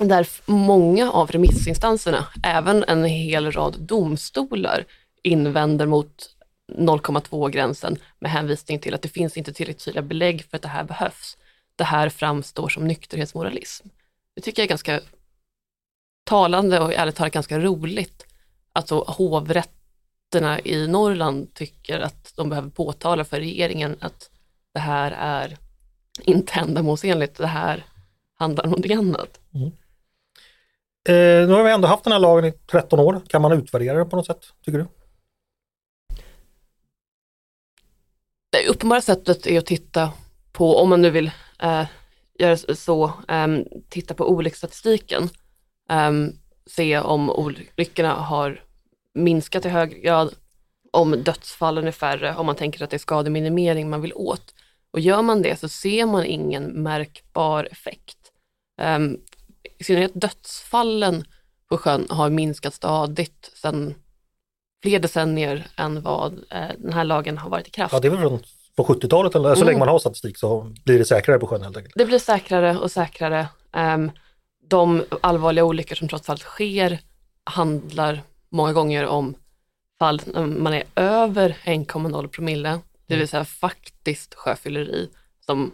[0.00, 4.84] där många av remissinstanserna, även en hel rad domstolar,
[5.22, 6.30] invänder mot
[6.72, 10.84] 0,2-gränsen med hänvisning till att det finns inte tillräckligt tydliga belägg för att det här
[10.84, 11.36] behövs.
[11.76, 13.88] Det här framstår som nykterhetsmoralism.
[14.34, 15.00] Det tycker jag är ganska
[16.26, 18.26] talande och ärligt talat ganska roligt.
[18.72, 24.30] Alltså hovrätterna i Norrland tycker att de behöver påtala för regeringen att
[24.74, 25.56] det här är
[26.22, 27.84] inte ändamålsenligt, det här
[28.34, 29.40] handlar om någonting annat.
[31.08, 33.20] Eh, nu har vi ändå haft den här lagen i 13 år.
[33.28, 34.86] Kan man utvärdera den på något sätt, tycker du?
[38.50, 40.12] Det uppenbara sättet är att titta
[40.52, 41.30] på, om man nu vill
[41.62, 41.86] eh,
[42.38, 45.28] göra så, ehm, titta på olycksstatistiken.
[45.88, 46.32] Ehm,
[46.66, 48.60] se om olyckorna har
[49.14, 50.34] minskat i hög grad,
[50.92, 54.54] om dödsfallen är färre, om man tänker att det är skademinimering man vill åt.
[54.90, 58.18] Och gör man det så ser man ingen märkbar effekt.
[58.82, 59.20] Um,
[59.78, 61.24] I synnerhet dödsfallen
[61.68, 63.94] på sjön har minskat stadigt sedan
[64.82, 67.92] fler decennier än vad eh, den här lagen har varit i kraft.
[67.92, 68.40] Ja, det är väl från
[68.76, 69.66] på 70-talet, eller så Mm.
[69.66, 71.94] länge man har statistik så blir det säkrare på sjön helt enkelt.
[71.96, 73.48] Det blir säkrare och säkrare.
[73.72, 74.10] Ehm,
[74.68, 77.00] de allvarliga olyckor som trots allt sker
[77.44, 79.34] handlar många gånger om
[79.98, 85.08] fall när man är över 1,0 promille, det vill säga faktiskt sjöfylleri
[85.46, 85.72] som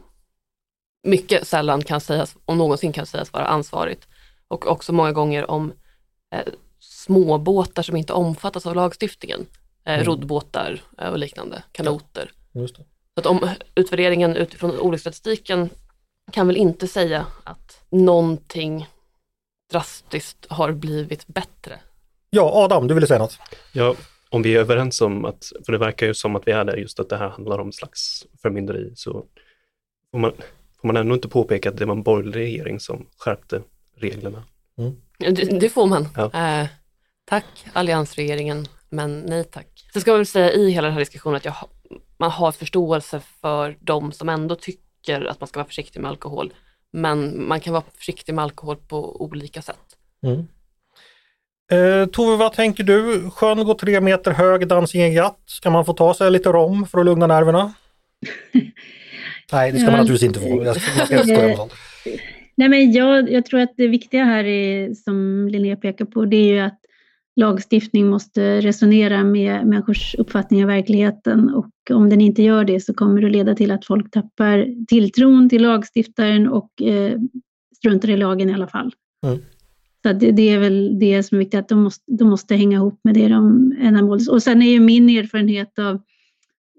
[1.06, 4.08] mycket sällan kan sägas, om någonsin kan sägas vara ansvarigt.
[4.48, 5.72] Och också många gånger om
[6.34, 9.46] eh, småbåtar som inte omfattas av lagstiftningen,
[9.84, 10.06] eh, Mm.
[10.06, 12.30] roddbåtar eh, och liknande, kanoter.
[12.52, 12.68] Det.
[12.68, 15.70] Så att om utvärderingen utifrån olycksstatistiken
[16.32, 18.86] kan väl inte säga att någonting
[19.70, 21.80] drastiskt har blivit bättre.
[22.30, 23.38] Ja, Adam, du ville säga något?
[23.72, 23.94] Ja,
[24.30, 26.76] om vi är överens om att, för det verkar ju som att vi är där,
[26.76, 29.24] just att det här handlar om slags förmynderi, så
[30.10, 30.32] får man,
[30.80, 33.62] får man ändå inte påpeka att det var en borgerlig regering som skärpte
[33.96, 34.44] reglerna.
[35.18, 36.08] Det, det får man.
[36.16, 36.24] Ja.
[36.24, 36.66] Eh,
[37.24, 39.88] tack alliansregeringen, men nej tack.
[39.92, 41.54] Så ska man väl säga i hela den här diskussionen att jag,
[42.16, 46.52] man har förståelse för de som ändå tycker att man ska vara försiktig med alkohol.
[46.92, 49.76] Men man kan vara försiktig med alkohol på olika sätt.
[50.26, 50.46] Mm.
[51.72, 53.30] Eh, Tove, vad tänker du?
[53.30, 55.42] Sjön går tre meter hög, dansingen gatt.
[55.46, 57.74] Ska man få ta sig lite rom för att lugna nerverna?
[59.52, 60.64] Nej, det ska man naturligtvis inte få.
[60.64, 61.72] Jag ska, man ska med sånt.
[62.54, 66.36] Nej, men jag, jag tror att det viktiga här är, som Linnea pekar på, det
[66.36, 66.80] är ju att
[67.36, 72.94] lagstiftning måste resonera med människors uppfattning av verkligheten och om den inte gör det så
[72.94, 77.18] kommer det att leda till att folk tappar tilltron till lagstiftaren och eh,
[77.76, 78.94] struntar i lagen i alla fall.
[79.26, 79.38] Mm.
[80.02, 82.76] Så det, det är väl det som är viktigt, att de måste, de måste hänga
[82.76, 84.18] ihop med det de ändamål.
[84.30, 86.00] Och sen är ju min erfarenhet av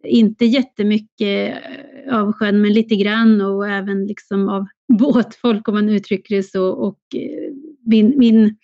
[0.03, 1.57] inte jättemycket
[2.05, 4.65] eh, av sjön, men lite grann och även liksom av
[4.99, 6.69] båtfolk om man uttrycker det så.
[6.69, 7.53] Och eh,
[7.85, 8.57] min, min,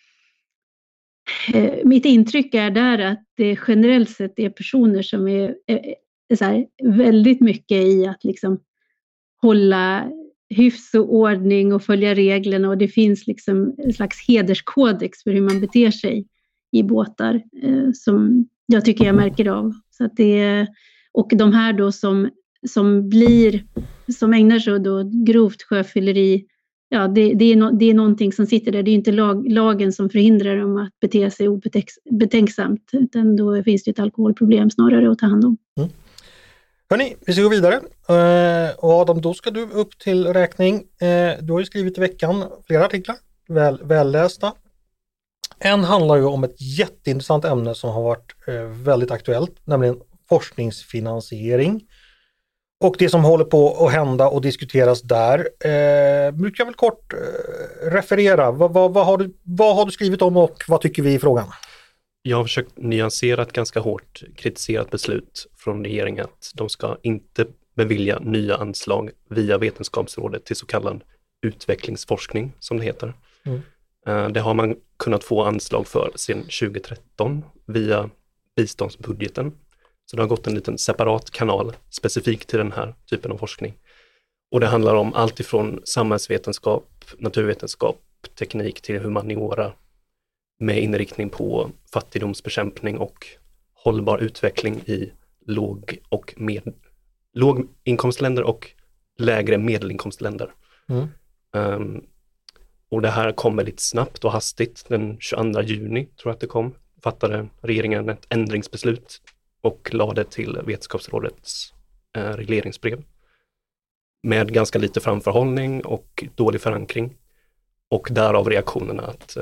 [1.54, 5.96] Eh, mitt intryck är där att det generellt sett är personer som är, är,
[6.30, 8.60] är så här, väldigt mycket i att liksom
[9.42, 10.12] hålla
[10.50, 15.42] hyfs och ordning och följa reglerna och det finns liksom en slags hederskodex för hur
[15.42, 16.28] man beter sig
[16.72, 19.74] i båtar eh, som jag tycker jag märker av.
[19.90, 20.68] Så att det,
[21.12, 22.30] och de här då som,
[22.68, 23.64] som blir,
[24.20, 26.46] som ägnar sig åt grovt sjöfylleri,
[26.90, 28.84] ja det, det, är no, det är någonting som sitter där.
[28.84, 31.48] Det är inte lag, lagen som förhindrar dem att bete sig
[32.06, 35.58] obetänksamt, utan då finns det ett alkoholproblem snarare att ta hand om.
[35.78, 35.90] Mm.
[36.90, 37.76] Hörni, vi ska gå vidare.
[38.10, 40.76] Eh, och Adam, då ska du upp till räkning.
[40.76, 43.16] Eh, du har ju skrivit i veckan flera artiklar,
[43.48, 44.54] väl, vällästa.
[45.60, 49.98] En handlar ju om ett jätteintressant ämne som har varit eh, väldigt aktuellt, nämligen
[50.30, 51.82] forskningsfinansiering.
[52.82, 55.40] Och det som håller på att hända och diskuteras där.
[55.40, 57.20] Eh, du kan väl kort eh,
[57.92, 61.14] referera, vad, vad, vad, har du, vad har du skrivit om och vad tycker vi
[61.14, 61.48] i frågan?
[62.22, 67.46] Jag har försökt nyansera ett ganska hårt kritiserat beslut från regeringen att de ska inte
[67.76, 71.04] bevilja nya anslag via Vetenskapsrådet till så kallad
[71.42, 73.14] utvecklingsforskning, som det heter.
[73.44, 73.62] Mm.
[74.08, 78.10] Eh, Det har man kunnat få anslag för sedan 2013 via
[78.56, 79.52] biståndsbudgeten.
[80.10, 83.74] Så det har gått en liten separat kanal specifikt till den här typen av forskning.
[84.52, 88.02] Och det handlar om allt ifrån samhällsvetenskap, naturvetenskap,
[88.40, 89.72] teknik till humaniora
[90.60, 93.28] med inriktning på fattigdomsbekämpning och
[93.74, 95.12] hållbar utveckling i
[95.46, 96.74] låg och med,
[97.34, 98.72] låginkomstländer och
[99.18, 100.52] lägre medelinkomstländer.
[100.88, 101.08] Mm.
[101.56, 102.04] Ehm,
[102.90, 104.86] och det här kom väldigt snabbt och hastigt.
[104.88, 109.22] Den 22 juni tror jag att det kom, fattade regeringen ett ändringsbeslut
[109.62, 111.74] och lade till Vetenskapsrådets
[112.18, 113.04] eh, regleringsbrev.
[114.24, 117.18] Med ganska lite framförhållning och dålig förankring.
[117.90, 119.38] Och därav reaktionerna att,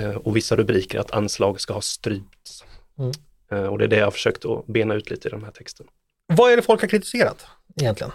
[0.00, 2.64] eh, och vissa rubriker att anslag ska ha strypts.
[2.98, 3.12] Mm.
[3.50, 5.50] Eh, och det är det jag har försökt att bena ut lite i den här
[5.50, 5.86] texten.
[6.26, 7.46] Vad är det folk har kritiserat
[7.80, 8.12] egentligen?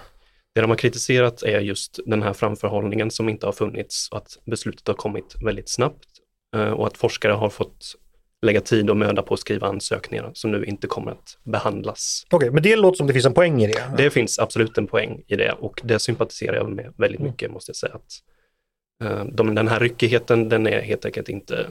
[0.54, 4.40] Det de har kritiserat är just den här framförhållningen som inte har funnits och att
[4.46, 6.10] beslutet har kommit väldigt snabbt
[6.56, 7.96] eh, och att forskare har fått
[8.42, 12.26] lägga tid och möda på att skriva ansökningar som nu inte kommer att behandlas.
[12.32, 13.92] Okej, men det låter som det finns en poäng i det.
[13.98, 17.32] Det finns absolut en poäng i det och det sympatiserar jag med väldigt Mm.
[17.32, 17.94] mycket måste jag säga.
[17.94, 18.12] Att,
[19.04, 21.68] eh, de, den här ryckigheten den är helt enkelt inte,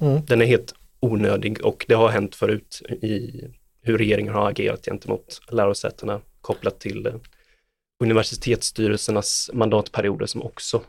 [0.00, 0.24] Mm.
[0.26, 3.44] den är helt onödig och det har hänt förut i
[3.82, 7.14] hur regeringen har agerat gentemot lärosätena kopplat till eh,
[8.02, 10.82] universitetsstyrelsernas mandatperioder som också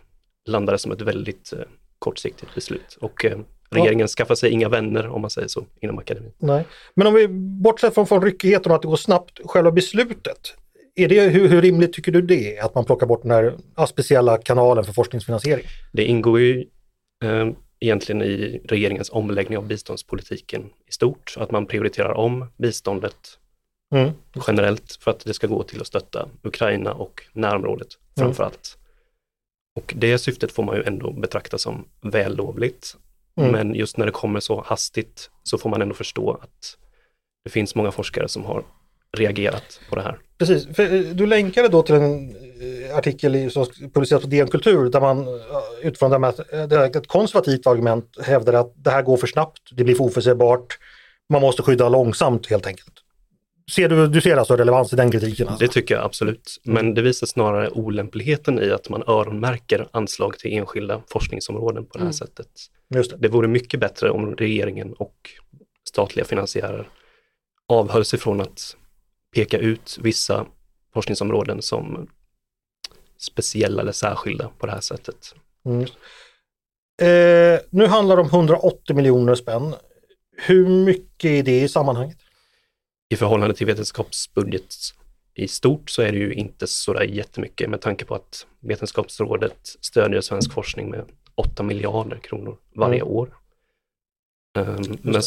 [0.50, 1.60] landade som ett väldigt eh,
[2.00, 2.98] kortsiktigt beslut.
[3.02, 3.26] Och
[3.70, 6.32] regeringen skaffar sig inga vänner om man säger så inom akademin.
[6.38, 6.65] Nej.
[6.93, 7.28] Men om vi
[7.63, 10.55] bortser från, från ryckigheten och att det går snabbt, själva beslutet.
[10.95, 13.86] Är det, hur, hur rimligt tycker du det är att man plockar bort den här
[13.86, 15.65] speciella kanalen för forskningsfinansiering?
[15.91, 16.65] Det ingår ju
[17.24, 17.49] eh,
[17.80, 23.15] egentligen i regeringens omläggning av biståndspolitiken i stort, att man prioriterar om biståndet
[23.95, 24.11] Mm.
[24.47, 28.28] generellt för att det ska gå till att stötta Ukraina och närområdet Mm.
[28.28, 28.78] framför allt.
[29.80, 32.97] Och det syftet får man ju ändå betrakta som vällovligt.
[33.40, 33.52] Mm.
[33.52, 36.78] Men just när det kommer så hastigt så får man ändå förstå att
[37.44, 38.64] det finns många forskare som har
[39.18, 40.20] reagerat på det här.
[40.38, 44.90] Precis, för eh, du länkade då till en eh, artikel som publicerats på DN Kultur
[44.90, 45.34] där man eh,
[45.82, 46.20] utifrån det här
[46.70, 50.78] med ett konservativt argument hävdar att det här går för snabbt, det blir för oförutsägbart,
[51.30, 52.94] man måste skydda långsamt helt enkelt.
[53.76, 55.48] Ser du, du ser alltså relevans i den kritiken?
[55.48, 55.66] Alltså?
[55.66, 56.58] Det tycker jag absolut.
[56.64, 62.00] Men det visar snarare olämpligheten i att man öronmärker anslag till enskilda forskningsområden på det
[62.00, 62.14] här Mm.
[62.14, 62.48] sättet.
[62.96, 63.18] Just det.
[63.18, 65.30] Det vore mycket bättre om regeringen och
[65.90, 66.90] statliga finansiärer
[67.68, 68.76] avhöll sig från att
[69.36, 70.46] peka ut vissa
[70.94, 72.10] forskningsområden som
[73.18, 75.36] speciella eller särskilda på det här sättet.
[75.66, 75.82] Mm.
[77.02, 79.76] Eh, nu handlar det om 180 miljoner spänn.
[80.38, 82.18] Hur mycket är det i sammanhanget?
[83.10, 84.76] I förhållande till vetenskapsbudget
[85.34, 90.22] i stort så är det ju inte sådär jättemycket med tanke på att Vetenskapsrådet stödjer
[90.22, 91.06] svensk forskning med
[91.40, 93.14] 8 miljarder kronor varje Mm.
[93.14, 93.30] år.
[94.58, 95.22] Um, men,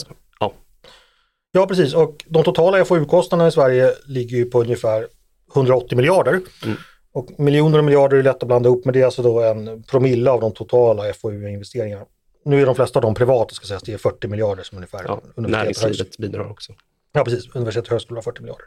[1.55, 5.07] Ja precis och de totala FoU-kostnaderna i Sverige ligger ju på ungefär
[5.55, 6.41] 180 miljarder.
[6.65, 6.77] Mm.
[7.13, 9.83] Och miljoner och miljarder är lätt att blanda upp men det är alltså då en
[9.83, 12.05] promille av de totala FoU-investeringarna.
[12.45, 15.05] Nu är de flesta av dem privata ska sägas, det är 40 miljarder som ungefär.
[15.07, 16.73] ja, näringslivet bidrar också.
[17.13, 18.65] Ja precis, universitet och högskola 40 miljarder.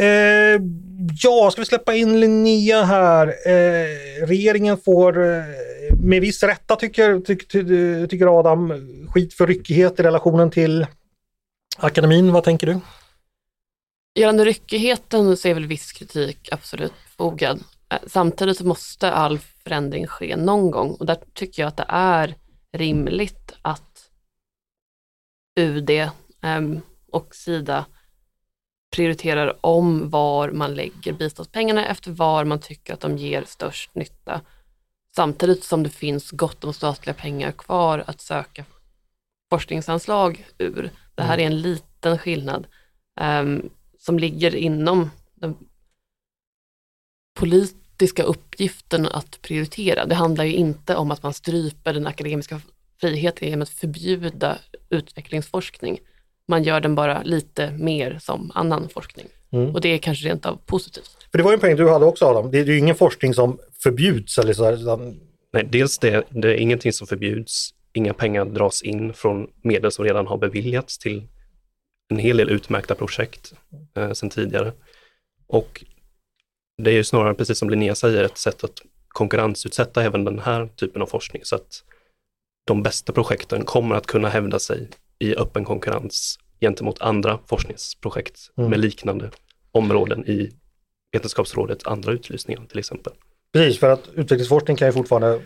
[0.00, 0.60] Eh,
[1.22, 3.26] ja, ska vi släppa in Linnea här.
[3.26, 5.44] Eh, regeringen får eh,
[6.02, 8.72] med viss rätta tycker, tycker, tycker Adam
[9.08, 10.86] skit för ryckighet i relationen till
[11.76, 12.32] akademin.
[12.32, 12.80] Vad tänker du?
[14.14, 17.64] Gällande ryckigheten så är väl viss kritik absolut befogad.
[17.92, 21.86] Eh, samtidigt så måste all förändring ske någon gång och där tycker jag att det
[21.88, 22.34] är
[22.72, 24.10] rimligt att
[25.60, 25.90] UD
[26.42, 26.80] ehm,
[27.12, 27.84] och Sida
[28.96, 34.40] prioriterar om var man lägger biståndspengarna efter var man tycker att de ger störst nytta.
[35.16, 38.64] Samtidigt som det finns gott om statliga pengar kvar att söka
[39.50, 40.90] forskningsanslag ur.
[41.14, 42.66] Det här är en liten skillnad
[43.20, 45.56] ehm, som ligger inom den
[47.38, 50.06] politiska uppgiften att prioritera.
[50.06, 52.60] Det handlar ju inte om att man stryper den akademiska
[53.00, 54.58] friheten genom att förbjuda
[54.90, 55.98] utvecklingsforskning.
[56.48, 59.28] Man gör den bara lite mer som annan forskning.
[59.52, 59.74] Mm.
[59.74, 61.16] Och det är kanske rent av positivt.
[61.30, 62.50] För det var ju en poäng du hade också Adam.
[62.50, 65.20] Det är ju ingen forskning som förbjuds eller så utan,
[65.52, 67.70] Nej, dels det, det är ingenting som förbjuds.
[67.92, 71.28] Inga pengar dras in från medel som redan har beviljats till
[72.10, 73.54] en hel del utmärkta projekt
[73.96, 74.72] eh, sedan tidigare.
[75.46, 75.84] Och
[76.82, 80.66] det är ju snarare, precis som Linnea säger, ett sätt att konkurrensutsätta även den här
[80.66, 81.42] typen av forskning.
[81.44, 81.84] Så att
[82.66, 84.88] de bästa projekten kommer att kunna hävda sig
[85.18, 88.70] i öppen konkurrens gentemot andra forskningsprojekt Mm.
[88.70, 89.30] med liknande
[89.72, 90.50] områden i
[91.12, 93.12] Vetenskapsrådets andra utlysningar till exempel.
[93.52, 95.40] Precis, för att utvecklingsforskning kan ju fortfarande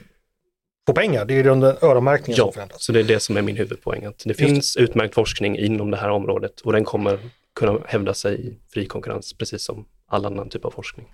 [0.86, 1.24] få pengar.
[1.24, 2.84] Det är ju grunden öronmärkningen som Ja, förändras.
[2.84, 4.34] så det är det som är min huvudpoäng, att det det.
[4.34, 7.18] finns utmärkt forskning inom det här området och den kommer
[7.54, 11.06] kunna hävda sig i fri konkurrens precis som all annan typ av forskning.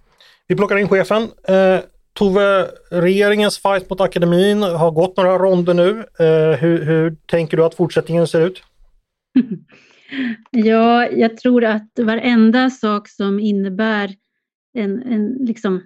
[0.47, 1.29] Vi plockar in chefen.
[1.49, 1.79] Eh,
[2.15, 5.91] Tove, regeringens fight mot akademin har gått några ronder nu.
[6.19, 8.63] Eh, hur, hur tänker du att fortsättningen ser ut?
[10.51, 14.15] Ja, jag tror att varenda sak som innebär
[14.75, 15.81] en, en liksom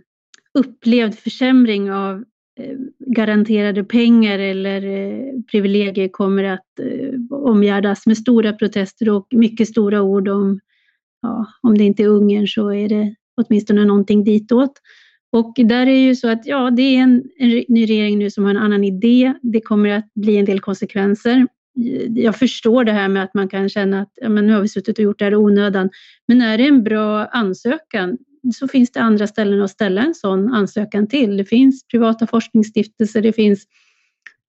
[0.58, 2.24] upplevd försämring av
[2.60, 9.68] eh, garanterade pengar eller eh, privilegier kommer att eh, omgärdas med stora protester och mycket
[9.68, 10.60] stora ord om,
[11.22, 14.72] ja, om det inte är Ungern så är det åtminstone någonting ditåt.
[15.32, 18.44] Och där är ju så att ja, det är en, en ny regering nu som
[18.44, 19.34] har en annan idé.
[19.42, 21.46] Det kommer att bli en del konsekvenser
[22.14, 24.68] jag förstår det här med att man kan känna att ja, men nu har vi
[24.68, 25.90] suttit och gjort det här i onödan.
[26.28, 28.18] Men är det en bra ansökan
[28.54, 31.36] så finns det andra ställen att ställa en sån ansökan till.
[31.36, 33.64] Det finns privata forskningsstiftelser, det finns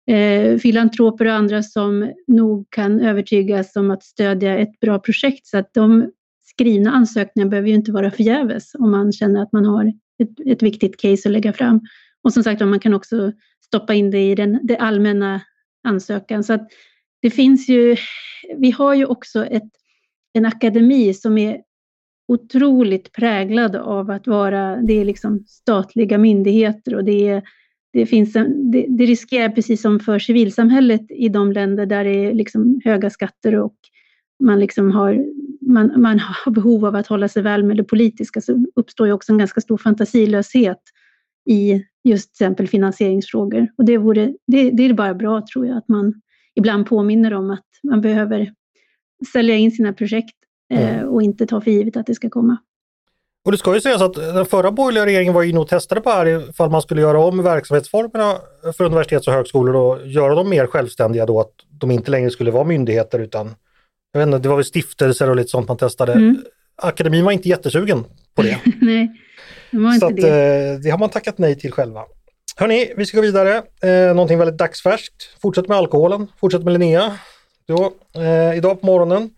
[0.08, 5.48] eh, filantroper och andra som nog kan övertygas om att stödja ett bra projekt.
[5.48, 6.12] Så att de
[6.44, 10.64] skrivna ansökningarna behöver ju inte vara förgäves om man känner att man har ett, ett
[10.64, 11.82] viktigt case att lägga fram.
[12.24, 13.32] Och som sagt, man kan också
[13.66, 15.42] stoppa in det i den det allmänna
[15.84, 16.44] ansökan.
[16.44, 16.68] Så att
[17.22, 17.96] det finns ju,
[18.58, 19.70] vi har ju också ett,
[20.34, 21.62] en akademi som är
[22.28, 27.44] otroligt präglad av att vara, det är liksom statliga myndigheter och det, är,
[27.94, 32.26] det, finns en, det, det riskerar precis som för civilsamhället i de länder där det
[32.26, 33.76] är liksom höga skatter och
[34.44, 35.26] man, liksom har,
[35.62, 39.14] man, man har behov av att hålla sig väl med det politiska så uppstår ju
[39.14, 40.82] också en ganska stor fantasilöshet
[41.50, 43.68] i just till exempel finansieringsfrågor.
[43.78, 46.22] Och det, vore, det, det är bara bra tror jag att man
[46.58, 48.52] ibland påminner om att man behöver
[49.34, 50.36] sälja in sina projekt
[50.74, 52.58] eh, och inte ta för givet att det ska komma.
[53.46, 56.10] Och det ska ju sägas att den förra borgerliga regeringen var inne och testade på
[56.10, 58.38] det här ifall man skulle göra om verksamhetsformerna
[58.78, 62.52] för universitet och högskolor och göra dem mer självständiga då, att de inte längre skulle
[62.52, 63.56] vara myndigheter utan
[64.12, 66.14] jag vet inte, det var väl stiftelser och lite sånt man testade.
[66.14, 66.38] Mm.
[66.82, 68.04] Akademin var inte jättesugen
[68.36, 68.60] på det.
[68.82, 69.12] nej,
[69.72, 70.72] det var Så inte att, det.
[70.74, 72.04] eh, det har man tackat nej till själva.
[72.60, 73.64] Hörni, vi ska gå vidare.
[73.82, 75.42] Eh, någonting väldigt dagsfärskt.
[75.42, 76.28] Fortsätt med alkoholen.
[76.40, 77.20] Fortsätt med Linnea.
[77.68, 79.30] Då, eh, idag på morgonen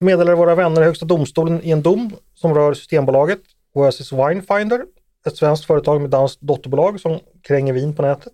[0.00, 3.40] meddelade våra vänner i Högsta domstolen i en dom som rör Systembolaget
[3.74, 4.84] Oasis Winefinder,
[5.26, 8.32] ett svenskt företag med danskt dotterbolag som kränger vin på nätet.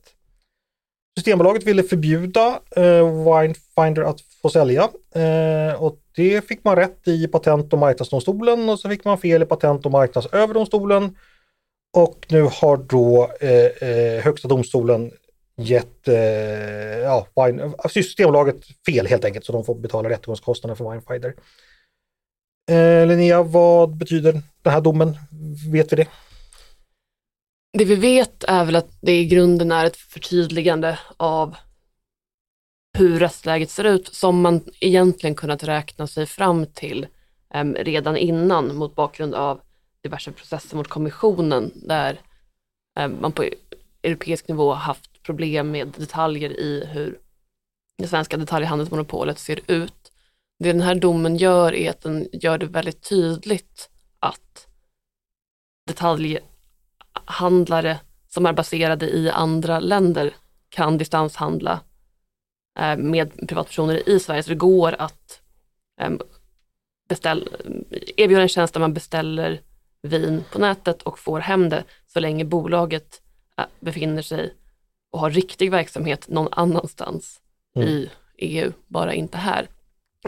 [1.19, 4.83] Systembolaget ville förbjuda eh, Winefinder att få sälja
[5.15, 9.43] eh, och det fick man rätt i Patent och marknadsdomstolen och så fick man fel
[9.43, 11.17] i Patent och marknadsöverdomstolen.
[11.93, 15.13] Och nu har då eh, eh, Högsta domstolen
[15.57, 16.15] gett eh,
[16.99, 21.35] ja, Wine, alltså Systembolaget fel helt enkelt så de får betala rättegångskostnaderna för Winefinder.
[22.71, 24.33] Eh, Linnea, vad betyder
[24.63, 25.17] den här domen?
[25.73, 26.07] Vet vi det?
[27.79, 31.57] Det vi vet är väl att det i grunden är ett förtydligande av
[32.99, 37.07] hur rättsläget ser ut som man egentligen kunnat räkna sig fram till
[37.55, 39.61] eh, redan innan mot bakgrund av
[40.03, 42.21] diverse processer mot kommissionen där
[42.99, 43.45] eh, man på
[44.03, 47.19] europeisk nivå haft problem med detaljer i hur
[47.99, 50.13] det svenska detaljhandelsmonopolet ser ut.
[50.59, 54.69] Det den här domen gör är att den gör det väldigt tydligt att
[55.87, 60.35] detaljhandlare som är baserade i andra länder
[60.69, 61.81] kan distanshandla
[62.79, 64.43] eh, med privatpersoner i Sverige.
[64.43, 65.43] Så det går att
[66.01, 66.11] eh,
[67.09, 67.47] beställa,
[68.17, 69.63] erbjuda en tjänst där man beställer
[70.03, 73.21] vin på nätet och får hem det så länge bolaget
[73.59, 74.55] eh, befinner sig
[75.13, 77.41] och har riktig verksamhet någon annanstans
[77.77, 77.89] Mm.
[77.89, 79.69] i EU, bara inte här.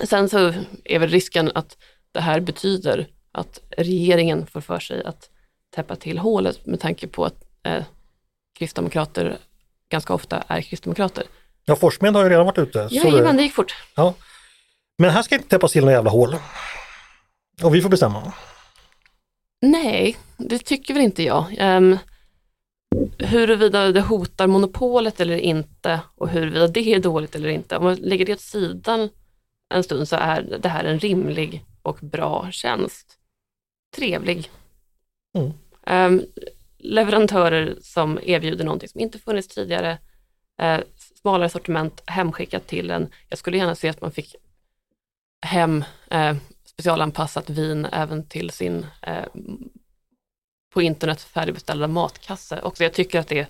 [0.05, 0.55] Sen så
[0.85, 1.77] är väl risken att
[2.13, 5.31] det här betyder att regeringen får för sig att
[5.75, 7.85] täppa till hålet med tanke på att eh,
[8.59, 9.39] kristdemokrater
[9.89, 11.25] ganska ofta är kristdemokrater.
[11.65, 12.89] Ja, Forssmed har ju redan varit ute.
[12.91, 13.75] Jajamän, det- gick fort.
[14.99, 16.37] Men här ska inte täppas till några jävla hål.
[17.63, 18.33] Och vi får bestämma.
[19.63, 21.45] Nej, det tycker väl inte jag.
[21.61, 21.99] Um,
[23.19, 27.77] huruvida det hotar monopolet eller inte och huruvida det är dåligt eller inte.
[27.77, 29.09] Om man lägger det åt sidan
[29.75, 33.19] en stund så är det här en rimlig och bra tjänst.
[33.97, 34.51] Trevlig.
[35.35, 35.53] Mm.
[35.87, 36.23] Ehm,
[36.79, 39.99] leverantörer som erbjuder någonting som inte funnits tidigare,
[40.63, 40.81] eh,
[41.21, 43.09] smalare sortiment hemskickat till en.
[43.29, 44.35] Jag skulle gärna se att man fick
[45.47, 46.37] hem eh,
[46.75, 49.25] specialanpassat vin även till sin eh,
[50.73, 53.47] på internet färdigbeställda matkasse Och Jag tycker att det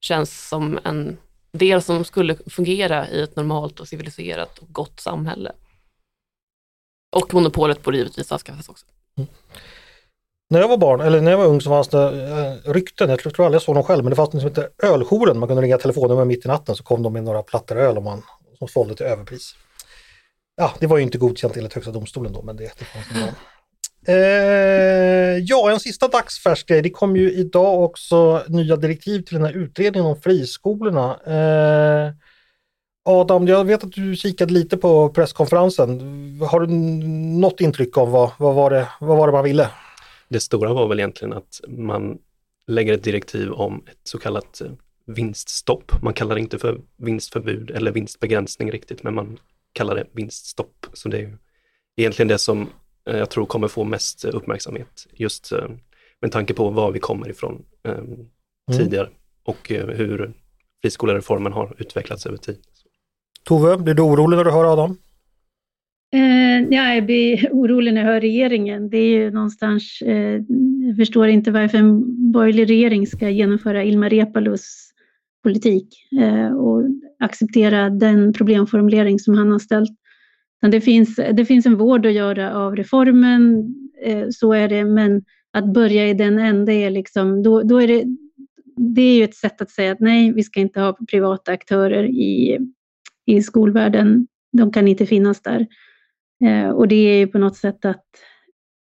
[0.00, 1.18] känns som en
[1.52, 5.52] del som skulle fungera i ett normalt och civiliserat och gott samhälle.
[7.16, 8.86] Och monopolet borde givetvis avskaffas också.
[9.16, 9.28] Mm.
[10.50, 13.18] När jag var barn, eller när jag var ung så fanns det eh, rykten, jag
[13.18, 15.38] tror, tror aldrig jag såg dem själv, men det fanns något som hette Öljouren.
[15.38, 18.02] Man kunde ringa telefonnummer mitt i natten så kom de med några plattor öl och
[18.02, 18.22] man,
[18.58, 19.54] som sålde till överpris.
[20.56, 23.36] Ja, det var ju inte godkänt enligt Högsta domstolen då, men det, är jättekonstigt.
[24.06, 24.14] eh,
[25.44, 26.82] Ja, en sista dagsfärsk grej.
[26.82, 31.20] Det kom ju idag också nya direktiv till den här utredningen om friskolorna.
[31.26, 32.12] Eh,
[33.06, 36.00] Adam, jag vet att du kikade lite på presskonferensen.
[36.50, 36.66] Har du
[37.40, 39.68] något intryck av vad, vad, var, det, vad var det man ville?
[40.28, 42.18] Det stora var väl egentligen att man
[42.66, 44.70] lägger ett direktiv om ett så kallat eh,
[45.06, 46.02] vinststopp.
[46.02, 49.38] Man kallar det inte för vinstförbud eller vinstbegränsning riktigt, men man
[49.74, 50.86] kallar det vinststopp.
[50.92, 51.38] Så det är
[51.96, 52.68] egentligen det som
[53.08, 55.68] eh, jag tror kommer få mest uppmärksamhet, just eh,
[56.20, 58.26] med tanke på var vi kommer ifrån mm.
[58.78, 59.08] tidigare
[59.44, 60.32] och hur
[60.82, 62.58] friskolereformen har utvecklats över tid.
[63.44, 64.96] Tove, blir du orolig när du hör Adam?
[66.14, 68.90] Eh, ja, jag blir orolig när jag hör regeringen.
[68.90, 70.40] Det är ju någonstans, eh,
[70.86, 74.93] jag förstår inte varför en borgerlig regering ska genomföra Ilmar Reepalus
[75.44, 75.88] politik
[76.20, 76.82] eh, och
[77.20, 79.90] acceptera den problemformulering som han har ställt.
[80.70, 85.22] Det, finns, det finns en vård att göra av reformen, eh, så är det, men
[85.52, 88.04] att börja i den änden är liksom, då, då är det,
[88.76, 92.04] det är ju ett sätt att säga att nej, vi ska inte ha privata aktörer
[92.04, 92.58] i,
[93.26, 94.26] i skolvärlden.
[94.52, 95.66] De kan inte finnas där.
[96.44, 98.04] Eh, och det är ju på något sätt att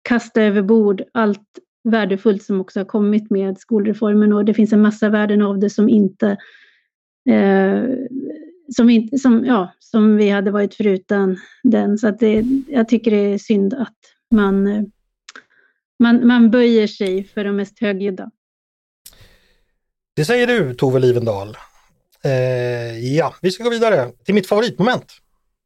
[0.08, 1.58] kasta över bord allt
[1.90, 5.70] värdefullt som också har kommit med skolreformen och det finns en massa värden av det
[5.70, 6.36] som inte
[7.30, 7.82] eh,
[8.76, 11.98] som, inte, som, ja, som vi hade varit förutan den.
[11.98, 13.96] Så att det, jag tycker det är synd att
[14.30, 14.86] man,
[15.98, 18.30] man, man böjer sig för de mest högljudda.
[20.16, 21.56] Det säger du Tove Livendal.
[22.24, 25.12] Eh, ja, vi ska gå vidare till mitt favoritmoment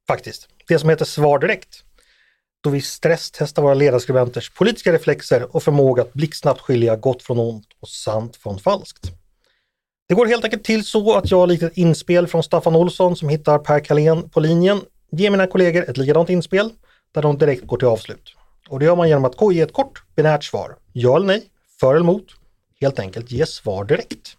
[0.06, 1.84] faktiskt det som heter Svar direkt.
[2.62, 7.66] Då vi stresstestar våra ledarskribenters politiska reflexer och förmåga att blixtsnabbt skilja gott från ont
[7.80, 9.12] och sant från falskt.
[10.08, 13.28] Det går helt enkelt till så att jag likt ett inspel från Staffan Olsson som
[13.28, 16.70] hittar Per Kalén på linjen ger mina kollegor ett likadant inspel
[17.14, 18.34] där de direkt går till avslut.
[18.68, 20.76] Och det gör man genom att ge ett kort binärt svar.
[20.92, 21.42] Ja eller nej,
[21.80, 22.26] för eller emot.
[22.80, 24.36] Helt enkelt ge svar direkt.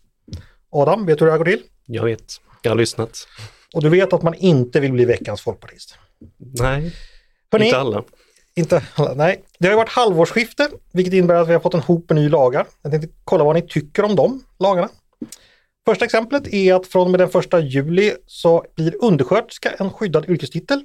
[0.69, 1.63] Adam, vet du hur det här går till?
[1.85, 3.27] Jag vet, jag har lyssnat.
[3.73, 5.97] Och du vet att man inte vill bli veckans folkpartist?
[6.37, 6.93] Nej,
[7.53, 8.03] Hörrni, inte alla.
[8.55, 9.43] Inte alla, nej.
[9.59, 12.29] Det har ju varit halvårsskifte, vilket innebär att vi har fått en hop med nya
[12.29, 12.65] lagar.
[12.81, 14.89] Jag tänkte kolla vad ni tycker om de lagarna.
[15.85, 20.29] Första exemplet är att från och med den första juli så blir undersköterska en skyddad
[20.29, 20.83] yrkestitel.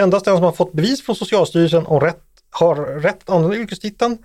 [0.00, 4.18] Endast den som har fått bevis från Socialstyrelsen om rätt, har rätt att använda yrkestiteln.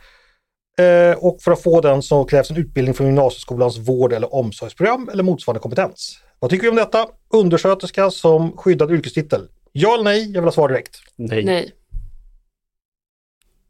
[0.80, 5.10] Eh, och för att få den så krävs en utbildning från gymnasieskolans vård eller omsorgsprogram
[5.12, 6.20] eller motsvarande kompetens.
[6.39, 7.07] Vad tycker vi om detta?
[7.34, 9.47] Undersköterska som skyddad yrkestitel.
[9.72, 10.32] Ja eller nej?
[10.32, 10.99] Jag vill ha svar direkt.
[11.15, 11.45] Nej.
[11.45, 11.72] nej.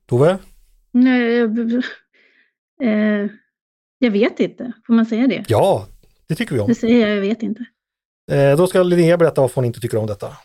[0.05, 0.37] Tove?
[0.91, 1.39] Nej,
[2.83, 3.27] eh,
[3.99, 4.71] jag vet inte.
[4.87, 5.45] Får man säga det?
[5.47, 5.87] Ja,
[6.27, 6.67] det tycker vi om.
[6.67, 7.65] Det säger jag, jag vet inte.
[8.31, 10.37] Eh, då ska Linnea berätta varför hon inte tycker om detta.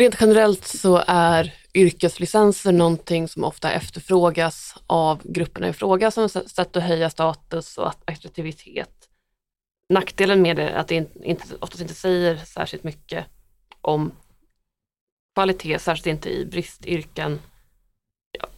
[0.00, 6.50] Rent generellt så är yrkeslicenser någonting som ofta efterfrågas av grupperna i fråga som ett
[6.50, 9.08] sätt att höja status och attraktivitet.
[9.88, 13.26] Nackdelen med det är att det inte, oftast inte säger särskilt mycket
[13.80, 14.12] om
[15.34, 17.38] kvalitet, särskilt inte i bristyrken.
[18.38, 18.48] Ja.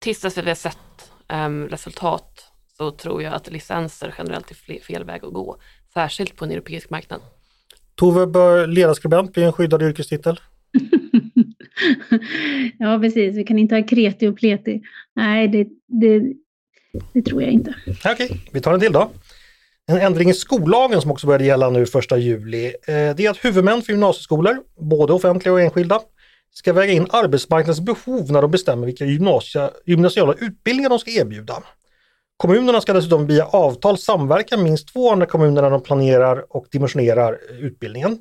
[0.00, 5.24] Tills vi har sett um, resultat så tror jag att licenser generellt är fel väg
[5.24, 5.56] att gå,
[5.94, 7.20] särskilt på en europeisk marknad.
[7.94, 10.40] Tove, bör ledarskribent bli en skyddad yrkestitel?
[12.78, 13.36] ja, precis.
[13.36, 14.82] Vi kan inte ha kreti och pleti.
[15.14, 16.22] Nej, det, det,
[17.12, 17.74] det tror jag inte.
[17.86, 18.38] Okej, okay.
[18.52, 19.10] vi tar en till då.
[19.86, 23.44] En ändring i skollagen som också började gälla nu 1 juli, eh, det är att
[23.44, 26.00] huvudmän för gymnasieskolor, både offentliga och enskilda,
[26.54, 31.62] ska väga in arbetsmarknadens behov när de bestämmer vilka gymnasia, gymnasiala utbildningar de ska erbjuda.
[32.36, 36.66] Kommunerna ska dessutom via avtal samverka med minst två andra kommuner när de planerar och
[36.70, 38.12] dimensionerar eh, utbildningen.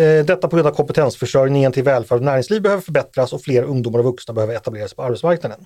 [0.00, 3.98] Eh, detta på grund av kompetensförsörjningen till välfärd och näringsliv behöver förbättras och fler ungdomar
[3.98, 5.64] och vuxna behöver etablera sig på arbetsmarknaden.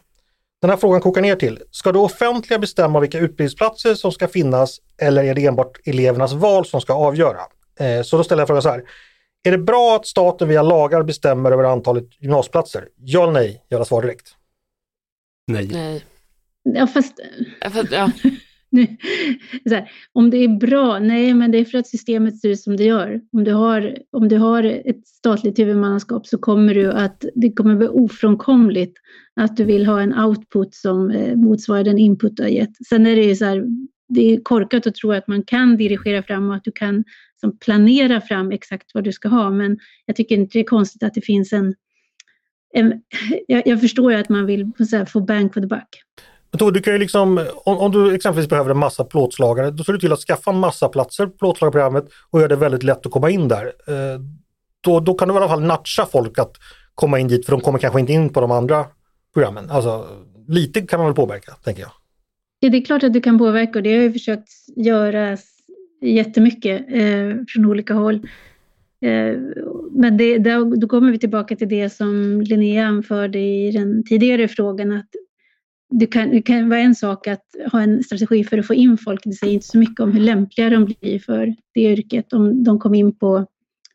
[0.60, 4.80] Den här frågan kokar ner till, ska det offentliga bestämma vilka utbildningsplatser som ska finnas
[4.98, 7.40] eller är det enbart elevernas val som ska avgöra?
[7.80, 8.82] Eh, så då ställer jag frågan så här.
[9.42, 12.88] Är det bra att staten via lagar bestämmer över antalet gymnasieplatser?
[12.96, 13.64] Ja eller nej?
[13.70, 14.28] Göra svar direkt.
[15.46, 15.68] Nej.
[15.72, 16.04] nej.
[16.62, 17.14] Ja, fast...
[17.60, 18.10] Ja, fast ja
[19.70, 20.98] här, om det är bra?
[20.98, 23.20] Nej, men det är för att systemet ser ut som det gör.
[23.32, 27.76] Om du har, om du har ett statligt huvudmannaskap så kommer du att, det kommer
[27.76, 28.98] bli ofrånkomligt
[29.40, 32.86] att du vill ha en output som eh, motsvarar den input du har gett.
[32.88, 33.64] Sen är det ju så här,
[34.08, 37.04] det är korkat att tro att man kan dirigera fram och att du kan
[37.40, 39.50] som planera fram exakt vad du ska ha.
[39.50, 41.74] Men jag tycker inte det är konstigt att det finns en...
[42.74, 43.02] en
[43.46, 46.02] jag, jag förstår ju att man vill här, få bank for the buck.
[46.60, 49.92] Men du kan ju liksom, om, om, du exempelvis behöver en massa plåtslagare, då ser
[49.92, 53.12] du till att skaffa en massa platser på plåtslagarprogrammet och göra det väldigt lätt att
[53.12, 53.66] komma in där.
[53.66, 54.20] Eh,
[54.80, 56.56] då, då kan du i alla fall natcha folk att
[56.94, 58.86] komma in dit, för de kommer kanske inte in på de andra
[59.34, 59.70] programmen.
[59.70, 60.06] Alltså
[60.48, 61.92] lite kan man väl påverka, tänker jag.
[62.60, 65.36] Ja, det är klart att du kan påverka och det har jag försökt göra
[66.00, 68.14] jättemycket eh, från olika håll.
[69.00, 69.38] Eh,
[69.90, 70.38] men det,
[70.76, 75.08] då kommer vi tillbaka till det som Linnea anförde i den tidigare frågan, att
[75.90, 78.98] det kan, det kan vara en sak att ha en strategi för att få in
[78.98, 79.20] folk.
[79.24, 82.78] Det säger inte så mycket om hur lämpliga de blir för det yrket, om de
[82.78, 83.46] kommer in på,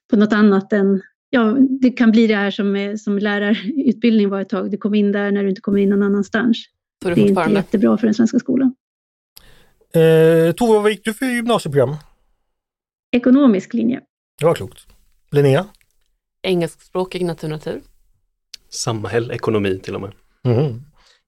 [0.09, 1.01] på något annat än
[1.33, 4.71] Ja, det kan bli det här som, som lärarutbildning var ett tag.
[4.71, 6.57] Du kom in där när du inte kommer in någon annanstans.
[7.03, 8.75] Det är inte jättebra för den svenska skolan.
[9.93, 11.95] Eh, Tove, vad gick du för gymnasieprogram?
[13.11, 14.01] Ekonomisk linje.
[14.39, 14.87] Det var klokt.
[15.31, 15.65] Linnea?
[16.41, 17.81] Engelskspråkig natur-natur.
[18.69, 20.11] Samhäll, ekonomi till och med.
[20.43, 20.81] Mm.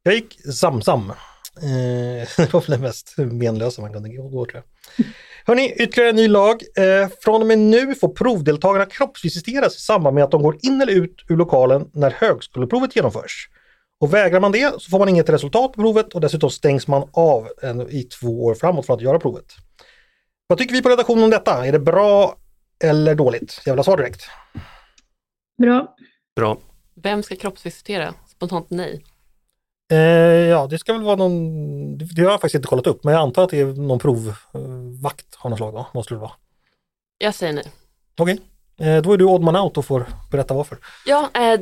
[0.04, 1.10] Jag gick SamSam.
[1.10, 4.64] Eh, det var väl det mest menlösa man kunde gå tror jag.
[5.46, 6.62] Hörni, ytterligare en ny lag.
[6.78, 10.82] Eh, från och med nu får provdeltagarna kroppsvisiteras i samband med att de går in
[10.82, 13.50] eller ut ur lokalen när högskoleprovet genomförs.
[14.00, 17.10] Och vägrar man det så får man inget resultat på provet och dessutom stängs man
[17.14, 19.46] av en, i två år framåt för att göra provet.
[20.48, 21.66] Vad tycker vi på redaktionen om detta?
[21.68, 22.36] Är det bra
[22.84, 23.62] eller dåligt?
[23.66, 24.22] Jag vill ha svar direkt.
[25.62, 25.96] Bra.
[26.36, 26.58] Bra.
[26.96, 28.14] Vem ska kroppsvisitera?
[28.28, 29.04] Spontant nej.
[29.92, 29.98] Eh,
[30.50, 33.22] ja, det ska väl vara någon, det har jag faktiskt inte kollat upp, men jag
[33.22, 36.32] antar att det är någon provvakt av något slag då, måste det vara.
[37.18, 37.72] Jag säger nej.
[38.18, 38.40] Okej,
[38.78, 38.88] okay.
[38.88, 40.78] eh, då är du odd man out och får berätta varför.
[41.06, 41.60] Ja, eh,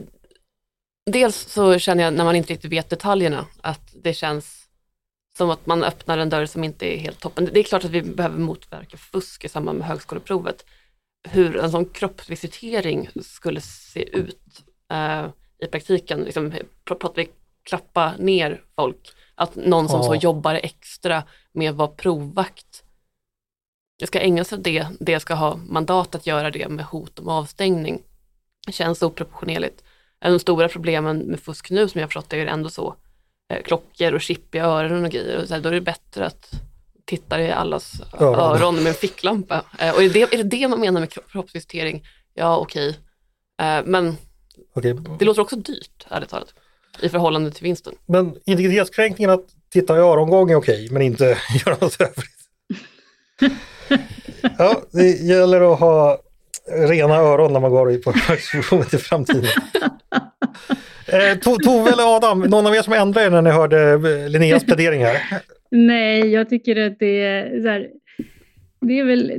[1.05, 4.61] dels så känner jag när man inte riktigt vet detaljerna att det känns
[5.37, 7.49] som att man öppnar en dörr som inte är helt toppen.
[7.53, 10.65] Det är klart att vi behöver motverka fusk i samband med högskoleprovet.
[11.29, 15.25] Hur en sån kroppsvisitering skulle se ut eh,
[15.63, 16.53] i praktiken, liksom,
[16.85, 17.29] pratar vi
[17.63, 19.11] klappa ner folk.
[19.35, 20.03] Att någon som ja.
[20.03, 22.83] så jobbar extra med att vara provvakt
[24.01, 27.19] det ska ägna sig åt det, det ska ha mandat att göra det med hot
[27.19, 28.01] om avstängning.
[28.65, 29.83] Det känns oproportionerligt.
[30.19, 32.95] De stora problemen med fusk nu som jag har förstått är ändå så
[33.53, 35.41] eh, klockor och chip i öronen och grejer.
[35.41, 36.51] Och så här, då är det bättre att
[37.05, 39.65] titta i allas öron, öron med en ficklampa.
[39.79, 42.05] Eh, och är det, är det det man menar med kroppsvisitering?
[42.33, 42.89] Ja, okej.
[42.89, 43.67] Okay.
[43.67, 44.17] Eh, men
[44.73, 44.93] okay.
[45.19, 46.53] det låter också dyrt, ärligt talat
[47.01, 47.93] i förhållande till vinsten.
[48.05, 51.25] Men integritetskränkningen att titta i örongång är okej, men inte
[51.65, 52.41] göra något övrigt.
[54.57, 56.21] ja, det gäller att ha
[56.71, 59.45] rena öron när man går på högskolan i framtiden.
[61.07, 63.97] Eh, Tove eller Adam, någon av er som ändrade er när ni hörde
[64.29, 65.41] Linneas plädering här?
[65.71, 67.87] Nej, jag tycker att det är så här,
[68.87, 69.31] det är väl,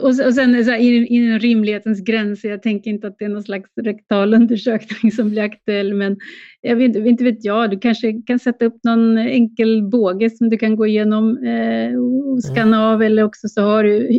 [0.00, 3.70] och sen så här, inom rimlighetens gränser, jag tänker inte att det är någon slags
[3.82, 6.16] rektalundersökning som blir aktuell, men
[6.60, 10.56] jag vet, inte vet jag, du kanske kan sätta upp någon enkel båge som du
[10.56, 14.18] kan gå igenom eh, och skanna av, eller också så har du,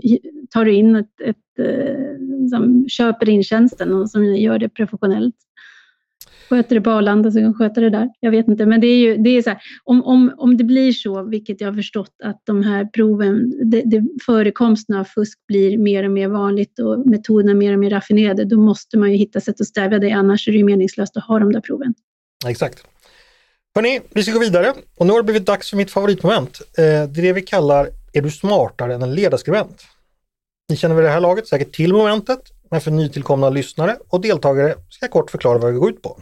[0.49, 5.35] tar du in ett, ett eh, som köper in tjänsten och som gör det professionellt
[6.51, 8.09] sköter det på Arlanda så kan sköta det där.
[8.19, 10.63] Jag vet inte, men det är ju det är så här, om, om, om det
[10.63, 15.39] blir så, vilket jag har förstått att de här proven, det, det, förekomsten av fusk
[15.47, 19.17] blir mer och mer vanligt och metoderna mer och mer raffinerade, då måste man ju
[19.17, 21.93] hitta sätt att stävja det, annars är det ju meningslöst att ha de där proven.
[22.47, 22.83] Exakt.
[23.75, 26.61] Hörni, vi ska gå vidare och nu har det blivit dags för mitt favoritmoment.
[26.77, 29.83] Eh, det är det vi kallar Är du smartare än en ledarskribent?
[30.69, 32.39] Ni känner vid det här laget säkert till momentet,
[32.71, 36.21] men för nytillkomna lyssnare och deltagare ska jag kort förklara vad det går ut på.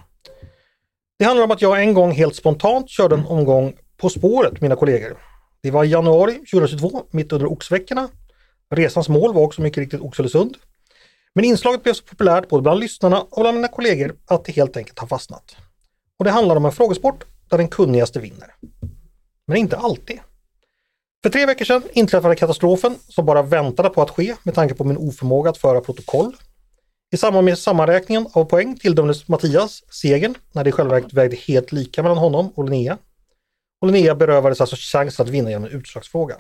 [1.20, 4.62] Det handlar om att jag en gång helt spontant körde en omgång På spåret med
[4.62, 5.18] mina kollegor.
[5.62, 8.10] Det var i januari 2022, mitt under oxveckorna.
[8.76, 10.58] Resans mål var också mycket riktigt Oxelösund.
[11.36, 14.78] Men inslaget blev så populärt både bland lyssnarna och bland mina kollegor att det helt
[14.78, 15.56] enkelt har fastnat.
[16.20, 18.56] Och det handlar om en frågesport där den kunnigaste vinner.
[19.48, 20.20] Men inte alltid.
[21.24, 24.84] För tre veckor sedan inträffade katastrofen som bara väntade på att ske med tanke på
[24.84, 26.36] min oförmåga att föra protokoll
[27.12, 31.36] i samband med sammanräkningen av poäng tilldömdes Mattias segern när det i själva verket vägde
[31.36, 32.98] helt lika mellan honom och Linnea.
[33.82, 36.38] Och Linnea berövades alltså chansen att vinna genom en utslagsfråga.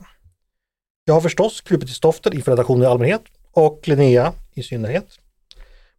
[1.05, 5.19] Jag har förstås krupit i stoftet inför redaktionen i allmänhet och Linnea i synnerhet.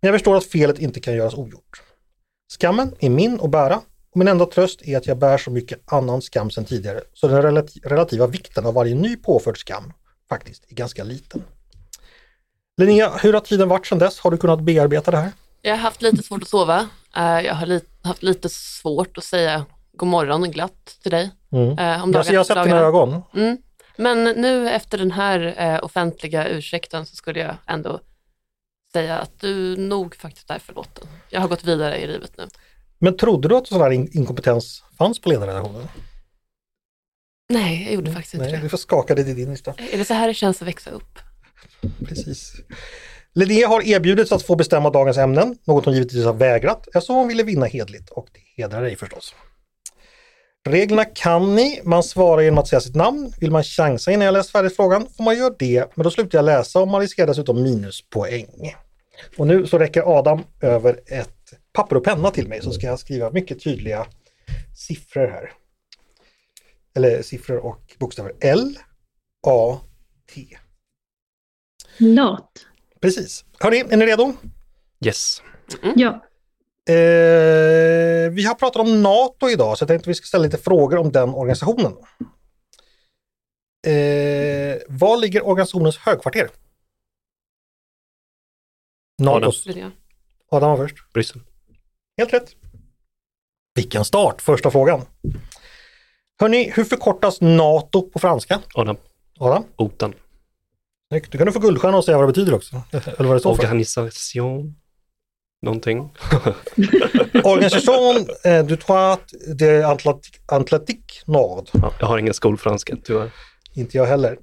[0.01, 1.83] Men jag förstår att felet inte kan göras ogjort.
[2.53, 5.93] Skammen är min att bära och min enda tröst är att jag bär så mycket
[5.93, 9.93] annan skam sedan tidigare så den relativa vikten av varje ny påförd skam
[10.29, 11.43] faktiskt är ganska liten.
[12.81, 14.21] Linnea, hur har tiden varit sedan dess?
[14.21, 15.33] Har du kunnat bearbeta det här?
[15.63, 16.89] Jag har haft lite svårt att sova.
[17.17, 21.31] Eh, jag har haft lite svårt att säga god morgon och glatt till dig.
[21.53, 21.79] Mm.
[21.79, 23.23] Eh, om jag, jag har sett dina ögon.
[23.35, 23.59] Mm.
[23.97, 28.01] Men nu efter den här eh, offentliga ursäkten så skulle jag ändå
[28.93, 31.09] säga att du nog faktiskt är förlåten.
[31.29, 32.49] Jag har gått vidare i livet nu.
[32.99, 35.89] Men trodde du att sån här in- inkompetens fanns på ledarredaktionen?
[37.49, 38.63] Nej, jag gjorde faktiskt inte Nej, det.
[38.63, 39.75] du får skaka dig till din lista.
[39.93, 41.19] Är det så här det känns att växa upp?
[42.09, 42.53] Precis.
[43.35, 47.29] Linnea har erbjudits att få bestämma dagens ämnen, något hon givetvis har vägrat eftersom hon
[47.29, 49.35] ville vinna hedligt och det hedrar dig förstås.
[50.69, 53.33] Reglerna kan ni, man svarar genom att säga sitt namn.
[53.41, 56.39] Vill man chansa innan jag läst färdigt frågan får man göra det, men då slutar
[56.39, 58.75] jag läsa och man riskerar dessutom minuspoäng.
[59.37, 61.37] Och nu så räcker Adam över ett
[61.73, 64.07] papper och penna till mig så ska jag skriva mycket tydliga
[64.77, 65.53] siffror här.
[66.97, 68.79] Eller siffror och bokstäver L,
[69.47, 69.79] A,
[70.35, 70.59] T.
[72.01, 72.67] Lat.
[73.01, 73.45] Precis.
[73.59, 74.33] Hörni, är ni redo?
[75.05, 75.43] Yes.
[75.97, 76.27] Ja.
[76.89, 80.59] Eh, vi har pratat om NATO idag så jag tänkte att vi ska ställa lite
[80.59, 81.93] frågor om den organisationen.
[83.87, 86.51] Eh, var ligger organisationens högkvarter?
[89.23, 89.67] NATOs.
[89.67, 89.93] Linnea?
[90.51, 91.13] Adam var först.
[91.13, 91.41] Bryssel.
[92.19, 92.55] Helt rätt.
[93.75, 94.43] Vilken start!
[94.43, 95.01] Första frågan.
[96.41, 98.61] Hörni, hur förkortas NATO på franska?
[98.75, 98.97] Adam.
[99.39, 99.65] Adam?
[99.77, 100.15] OTAN.
[101.13, 101.33] Snyggt.
[101.33, 102.83] Du kan du få guldstjärna och säga vad det betyder också.
[102.93, 103.63] Eller vad det står för.
[103.63, 104.75] Organisation.
[105.63, 106.11] Någonting.
[107.45, 109.21] Organisation eh, du Droit
[109.59, 111.69] de Atlantique, Atlantique Nord.
[111.73, 113.31] Ja, jag har ingen skolfranska tyvärr.
[113.75, 114.39] Inte jag heller.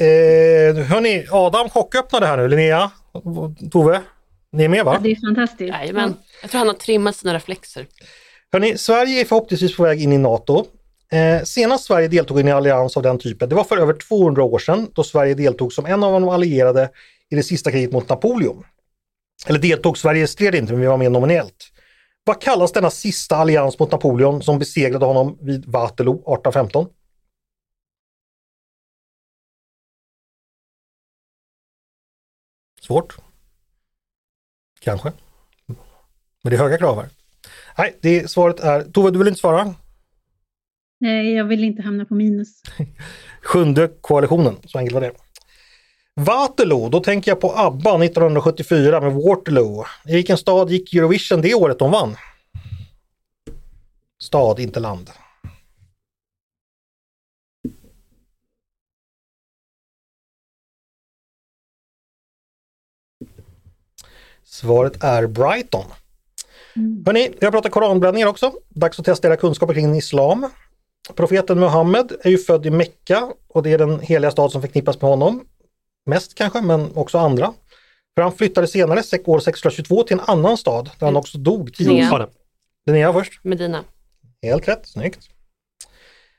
[0.00, 2.48] Eh, hörni, Adam chocköppnade här nu.
[2.48, 2.90] Linnea,
[3.70, 4.00] Tove,
[4.52, 4.98] ni är med ja, va?
[5.02, 5.68] det är fantastiskt.
[5.68, 6.14] Jajamän.
[6.42, 7.86] Jag tror han har trimmat sina reflexer.
[8.52, 10.66] Hörni, Sverige är förhoppningsvis på väg in i NATO.
[11.12, 14.42] Eh, senast Sverige deltog i en allians av den typen, det var för över 200
[14.42, 16.90] år sedan då Sverige deltog som en av de allierade
[17.30, 18.64] i det sista kriget mot Napoleon.
[19.46, 21.72] Eller deltog, Sverige stred inte, men vi var med nominellt.
[22.24, 26.88] Vad kallas denna sista allians mot Napoleon som besegrade honom vid Waterloo 1815?
[32.80, 33.16] Svårt.
[34.80, 35.12] Kanske.
[36.42, 37.08] Men det är höga krav här.
[37.78, 38.82] Nej, det, svaret är...
[38.82, 39.74] Tove, du vill inte svara?
[41.00, 42.62] Nej, jag vill inte hamna på minus.
[43.42, 45.12] Sjunde koalitionen, så enkelt var det.
[46.14, 49.84] Waterloo, då tänker jag på ABBA 1974 med Waterloo.
[50.06, 52.16] I vilken stad gick Eurovision det året de vann?
[54.22, 55.10] Stad, inte land.
[64.44, 65.84] Svaret är Brighton.
[66.76, 67.02] Mm.
[67.06, 68.52] Hörni, vi har pratat koranbränningar också.
[68.68, 70.48] Dags att testa era kunskaper kring islam.
[71.16, 75.00] Profeten Muhammed är ju född i Mekka och det är den heliga stad som förknippas
[75.00, 75.44] med honom.
[76.06, 77.52] Mest kanske, men också andra.
[78.14, 81.16] För han flyttade senare, år 622, till en annan stad där han Mm.
[81.16, 82.30] också dog tio år.
[82.86, 83.44] Linnea först.
[83.44, 83.84] Medina.
[84.42, 85.28] Helt rätt, snyggt.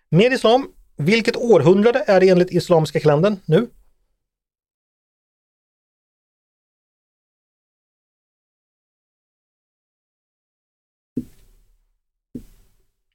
[0.10, 3.68] Med islam, vilket århundrade är det enligt islamiska kalendern nu?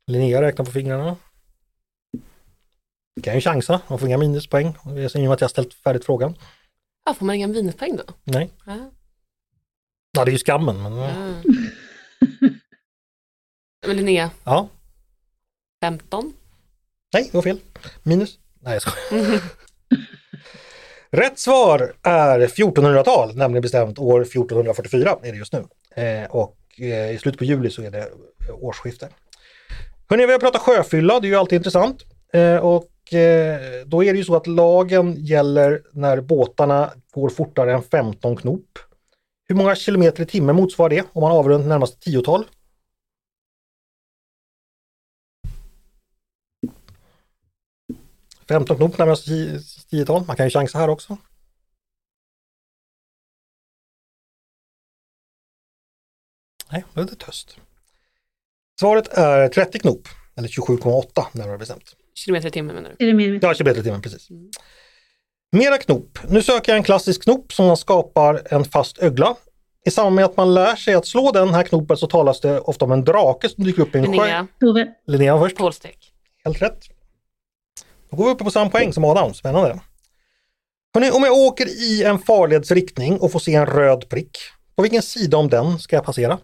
[0.07, 1.17] Linnea räknar på fingrarna.
[3.23, 6.35] Kan ju chansa, man får inga minuspoäng i och med att jag ställt färdigt frågan.
[7.05, 8.05] Ja, får man inga minuspoäng då?
[8.25, 8.91] Nej, Ja.
[10.13, 10.83] ja, det är ju skammen.
[10.83, 11.13] Men, Ja.
[13.93, 14.69] Linnea, ja.
[15.83, 16.33] 15?
[17.15, 17.61] Nej, det var fel.
[18.03, 18.39] Minus.
[18.61, 19.41] Nej, jag skojar.
[21.11, 25.65] Rätt svar är 1400-tal, nämligen bestämt år 1444 är det just nu.
[26.03, 28.11] Eh, och eh, i slutet på juli så är det
[28.53, 29.09] årsskifte.
[30.09, 32.05] Hörrni, vi har pratat sjöfylla, det är ju alltid intressant.
[32.33, 37.75] Eh, och Eh, då är det ju så att lagen gäller när båtarna går fortare
[37.75, 38.79] än 15 knop.
[39.49, 42.45] Hur många kilometer i timmen motsvarar det om man avrundar närmaste tiotal?
[48.49, 50.25] Femton knop närmaste tiotal.
[50.27, 51.17] Man kan ju chansa här också.
[56.73, 57.57] Nej, det är lite töst.
[58.81, 61.97] Svaret är 30 knop, eller 27,8 närmare bestämt.
[62.19, 63.05] Kilometer i timmen menar du?
[63.05, 63.45] Är det med?
[63.45, 64.31] Ja, kilometer i timmen, precis.
[64.31, 64.51] Mm.
[65.53, 66.19] Mera knop.
[66.29, 69.37] Nu söker jag en klassisk knop som man skapar en fast ögla.
[69.87, 72.61] I samband med att man lär sig att slå den här knopen så talas det
[72.61, 74.11] ofta om en drake som dyker upp i en sjö.
[74.11, 74.89] Linnea, Tove.
[75.07, 75.57] Linnea först.
[75.57, 76.13] pålstek.
[76.45, 76.81] Helt rätt.
[78.11, 79.35] Då går vi uppe på samma poäng som Adam.
[79.35, 79.81] Spännande.
[80.95, 84.39] Hörrni, om jag åker i en farledsriktning och får se en röd prick,
[84.77, 86.39] på vilken sida om den ska jag passera?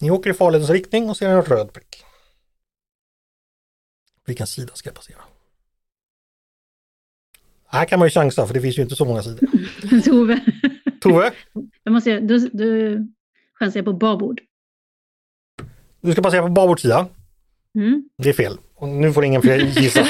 [0.00, 2.04] Ni åker i farledens riktning och ser en röd prick.
[4.28, 5.18] Vilken sida ska jag passera?
[7.66, 9.48] Här kan man ju chansa för det finns ju inte så många sidor.
[10.04, 10.40] Tove.
[11.00, 11.30] Tove,
[11.82, 12.64] Jag måste, då, då
[13.58, 14.40] chansar på babord.
[16.00, 17.06] du ska passera på babord sida.
[17.78, 18.08] Mm.
[18.22, 18.58] Det är fel.
[18.74, 20.06] Och nu får ingen fler gissa.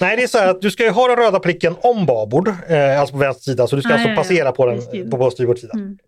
[0.00, 2.48] Nej, det är så här att du ska ju ha den röda pricken om babord,
[2.48, 4.22] eh, alltså på vänster sida, så du ska Ah, alltså ja, ja.
[4.22, 5.78] passera på den på, på styrbordssidan.
[5.80, 5.98] Mm.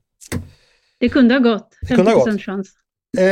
[0.99, 1.69] Det kunde ha gått.
[1.81, 2.43] Det kunde ha 50% gått.
[2.43, 2.69] chans.
[3.19, 3.25] Eh,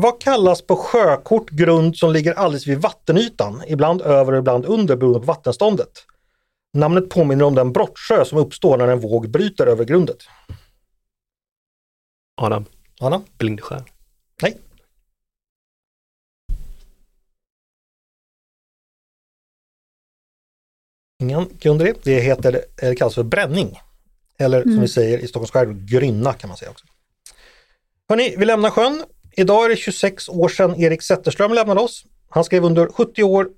[0.00, 4.96] vad kallas på sjökort grund som ligger alldeles vid vattenytan, ibland över och ibland under
[4.96, 6.04] beroende på vattenståndet?
[6.72, 10.18] Namnet påminner om den brottsjö som uppstår när en våg bryter över grundet.
[12.40, 12.64] Adam,
[13.00, 13.22] Anna?
[13.38, 13.82] Blindskär.
[14.42, 14.58] Nej.
[21.22, 22.04] Ingen kunde det.
[22.04, 23.80] Det heter, det kallas för bränning.
[24.38, 24.82] Eller som Mm.
[24.82, 26.86] vi säger i Stockholms skärgård, grynna kan man säga också.
[28.08, 29.04] Hörni, vi lämnar sjön.
[29.38, 32.06] Idag är det 26 år sedan Erik Zetterström lämnade oss.
[32.28, 33.50] Han skrev under 70 år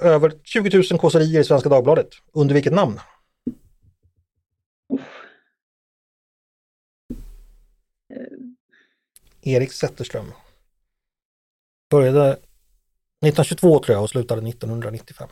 [0.00, 2.08] över 20 000 kåserier i Svenska Dagbladet.
[2.32, 3.00] Under vilket namn?
[9.42, 10.32] Erik Zetterström.
[11.90, 15.28] Började 1922 tror jag och slutade 1995.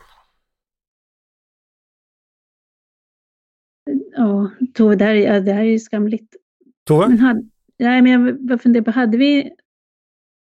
[4.15, 6.35] Ja, Tove, det här, ja, det här är ju skamligt.
[6.83, 7.07] Tove?
[7.07, 7.43] Men hade,
[7.79, 9.55] nej, men jag funderar på, hade vi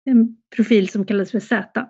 [0.06, 1.86] en profil som kallades för Z?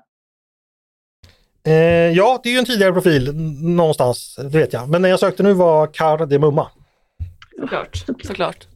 [1.65, 1.73] Eh,
[2.11, 4.89] ja, det är ju en tidigare profil någonstans, det vet jag.
[4.89, 6.71] Men när jag sökte nu var Kar de Mumma.
[7.59, 7.97] Såklart.
[7.97, 8.25] Såklart.
[8.25, 8.67] Såklart.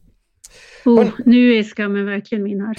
[0.84, 2.76] Oh, nu är skammen verkligen min här.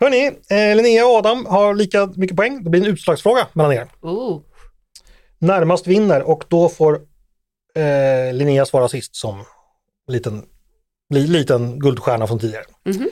[0.00, 2.64] Hörni, eh, Linnea och Adam har lika mycket poäng.
[2.64, 3.88] Det blir en utslagsfråga mellan er.
[4.00, 4.40] Oh.
[5.38, 6.94] Närmast vinner och då får
[7.74, 9.44] eh, Linnea svara sist som
[10.08, 10.42] liten,
[11.14, 12.64] li, liten guldstjärna från tidigare.
[12.84, 13.08] Mhm.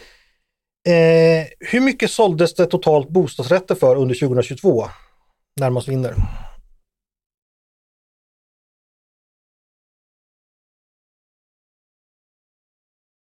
[0.89, 4.89] Eh, hur mycket såldes det totalt bostadsrätter för under 2022?
[5.61, 6.15] Närmast vinner.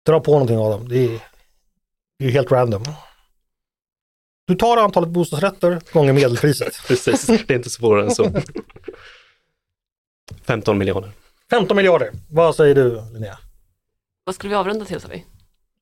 [0.06, 1.10] Dra på någonting Adam, det är,
[2.20, 2.84] det är ju helt random.
[4.48, 6.74] Du tar antalet bostadsrätter gånger medelpriset.
[6.88, 8.32] Precis, det är inte svårare än så.
[10.44, 11.12] 15 miljoner.
[11.50, 12.12] 15 miljarder.
[12.30, 13.40] Vad säger du Linnea?
[14.24, 15.26] Vad skulle vi avrunda till sa vi?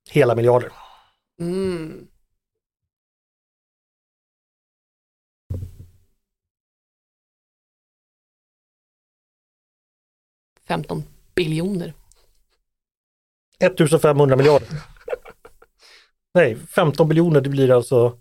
[0.10, 0.72] Hela miljarder.
[1.42, 2.08] Mm.
[10.68, 11.04] Femton
[11.36, 11.94] biljoner.
[13.60, 14.68] 1500 miljarder.
[16.34, 18.18] Nej, 15 biljoner det blir alltså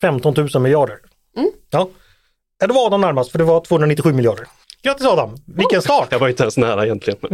[0.00, 0.98] 15 000 miljarder.
[1.36, 1.50] Mm.
[1.70, 1.90] Ja.
[2.58, 4.48] Det var Adam närmast för det var 297 miljarder.
[4.86, 5.30] Grattis Adam!
[5.44, 6.08] Vilken start!
[6.10, 7.18] Jag var inte ens nära egentligen.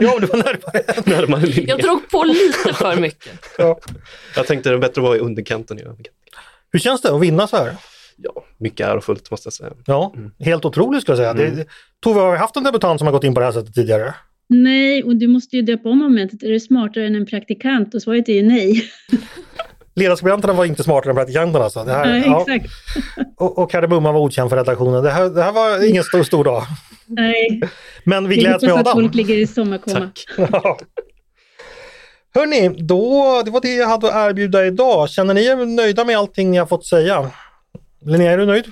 [0.00, 0.82] Ja, men du var närmare.
[1.04, 1.68] Närmare linjen.
[1.68, 3.32] Jag drog på lite för mycket.
[3.58, 3.78] Ja.
[4.36, 6.12] Jag tänkte det är bättre att vara i underkanten i överkanten.
[6.72, 7.76] Hur känns det att vinna så här?
[8.16, 9.70] Ja, mycket ärofullt måste jag säga.
[9.86, 11.44] Ja, helt otroligt skulle jag säga.
[11.46, 11.56] Mm.
[11.56, 11.66] Det,
[12.00, 14.14] Tove, har vi haft en debutant som har gått in på det här sättet tidigare?
[14.48, 16.42] Nej, och du måste ju döpa om momentet.
[16.42, 17.94] Är du smartare än en praktikant?
[17.94, 18.90] Och svaret är ju nej.
[19.94, 21.64] Ledarskribenterna var inte smartare än praktikanterna.
[21.64, 21.84] Alltså.
[21.84, 22.44] Det här, Nej, ja.
[22.48, 22.72] exakt.
[23.36, 25.04] Och, och Kardemumma var okänd för redaktionen.
[25.04, 26.62] Det här, det här var ingen stor, stor dag.
[27.10, 27.60] Nej,
[28.04, 29.02] Men vi gläds med hoppas att Adam.
[29.02, 29.98] folk ligger i sommarkoma.
[30.00, 30.24] Tack.
[32.34, 35.10] Hörni, då, det var det jag hade att erbjuda idag.
[35.10, 37.30] Känner ni er nöjda med allting ni har fått säga?
[38.00, 38.64] Linnea, är du nöjd?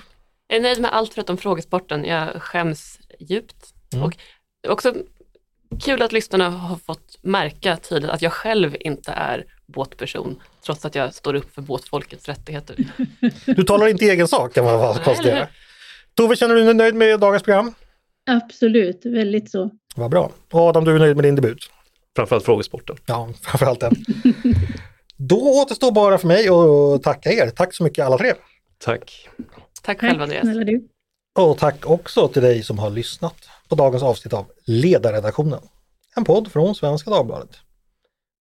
[0.47, 2.05] Jag är nöjd med allt förutom frågesporten.
[2.05, 3.73] Jag skäms djupt.
[3.93, 4.05] Mm.
[4.05, 4.15] Och
[4.67, 4.93] också
[5.81, 10.95] kul att lyssnarna har fått märka tydligt att jag själv inte är båtperson, trots att
[10.95, 12.75] jag står upp för båtfolkets rättigheter.
[13.45, 15.47] Du talar inte i egen sak kan man konstatera.
[16.13, 17.73] Tove, känner du dig nöjd med dagens program?
[18.29, 19.69] Absolut, väldigt så.
[19.95, 20.31] Vad bra.
[20.51, 21.69] Och Adam, du är nöjd med din debut?
[22.15, 22.95] Framförallt frågesporten.
[23.05, 23.95] Ja, framförallt den.
[25.17, 27.49] Då återstår bara för mig att tacka er.
[27.49, 28.33] Tack så mycket alla tre.
[28.77, 29.29] Tack.
[29.81, 30.83] Tack själv Tack Andreas.
[31.39, 33.35] Och tack också till dig som har lyssnat
[33.69, 35.61] på dagens avsnitt av Ledarredaktionen.
[36.15, 37.49] En podd från Svenska Dagbladet.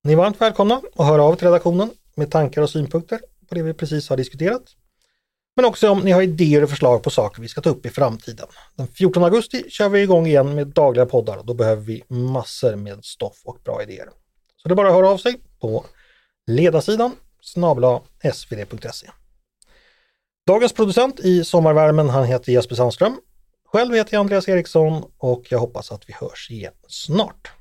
[0.05, 3.63] Ni är varmt välkomna att höra av till redaktionen med tankar och synpunkter på det
[3.63, 4.63] vi precis har diskuterat.
[5.59, 7.91] Men också om ni har idéer och förslag på saker vi ska ta upp i
[7.91, 8.47] framtiden.
[8.77, 12.77] Den 14 augusti kör vi igång igen med dagliga poddar och då behöver vi massor
[12.77, 14.09] med stoff och bra idéer.
[14.57, 15.85] Så det är bara att höra av sig på
[16.47, 17.13] ledarsidan
[17.43, 18.01] snabla
[18.35, 19.11] svd.se.
[20.47, 23.21] Dagens producent i sommarvärmen han heter Jesper Sandström.
[23.65, 27.58] Själv heter jag Andreas Eriksson och jag hoppas att vi hörs igen snart.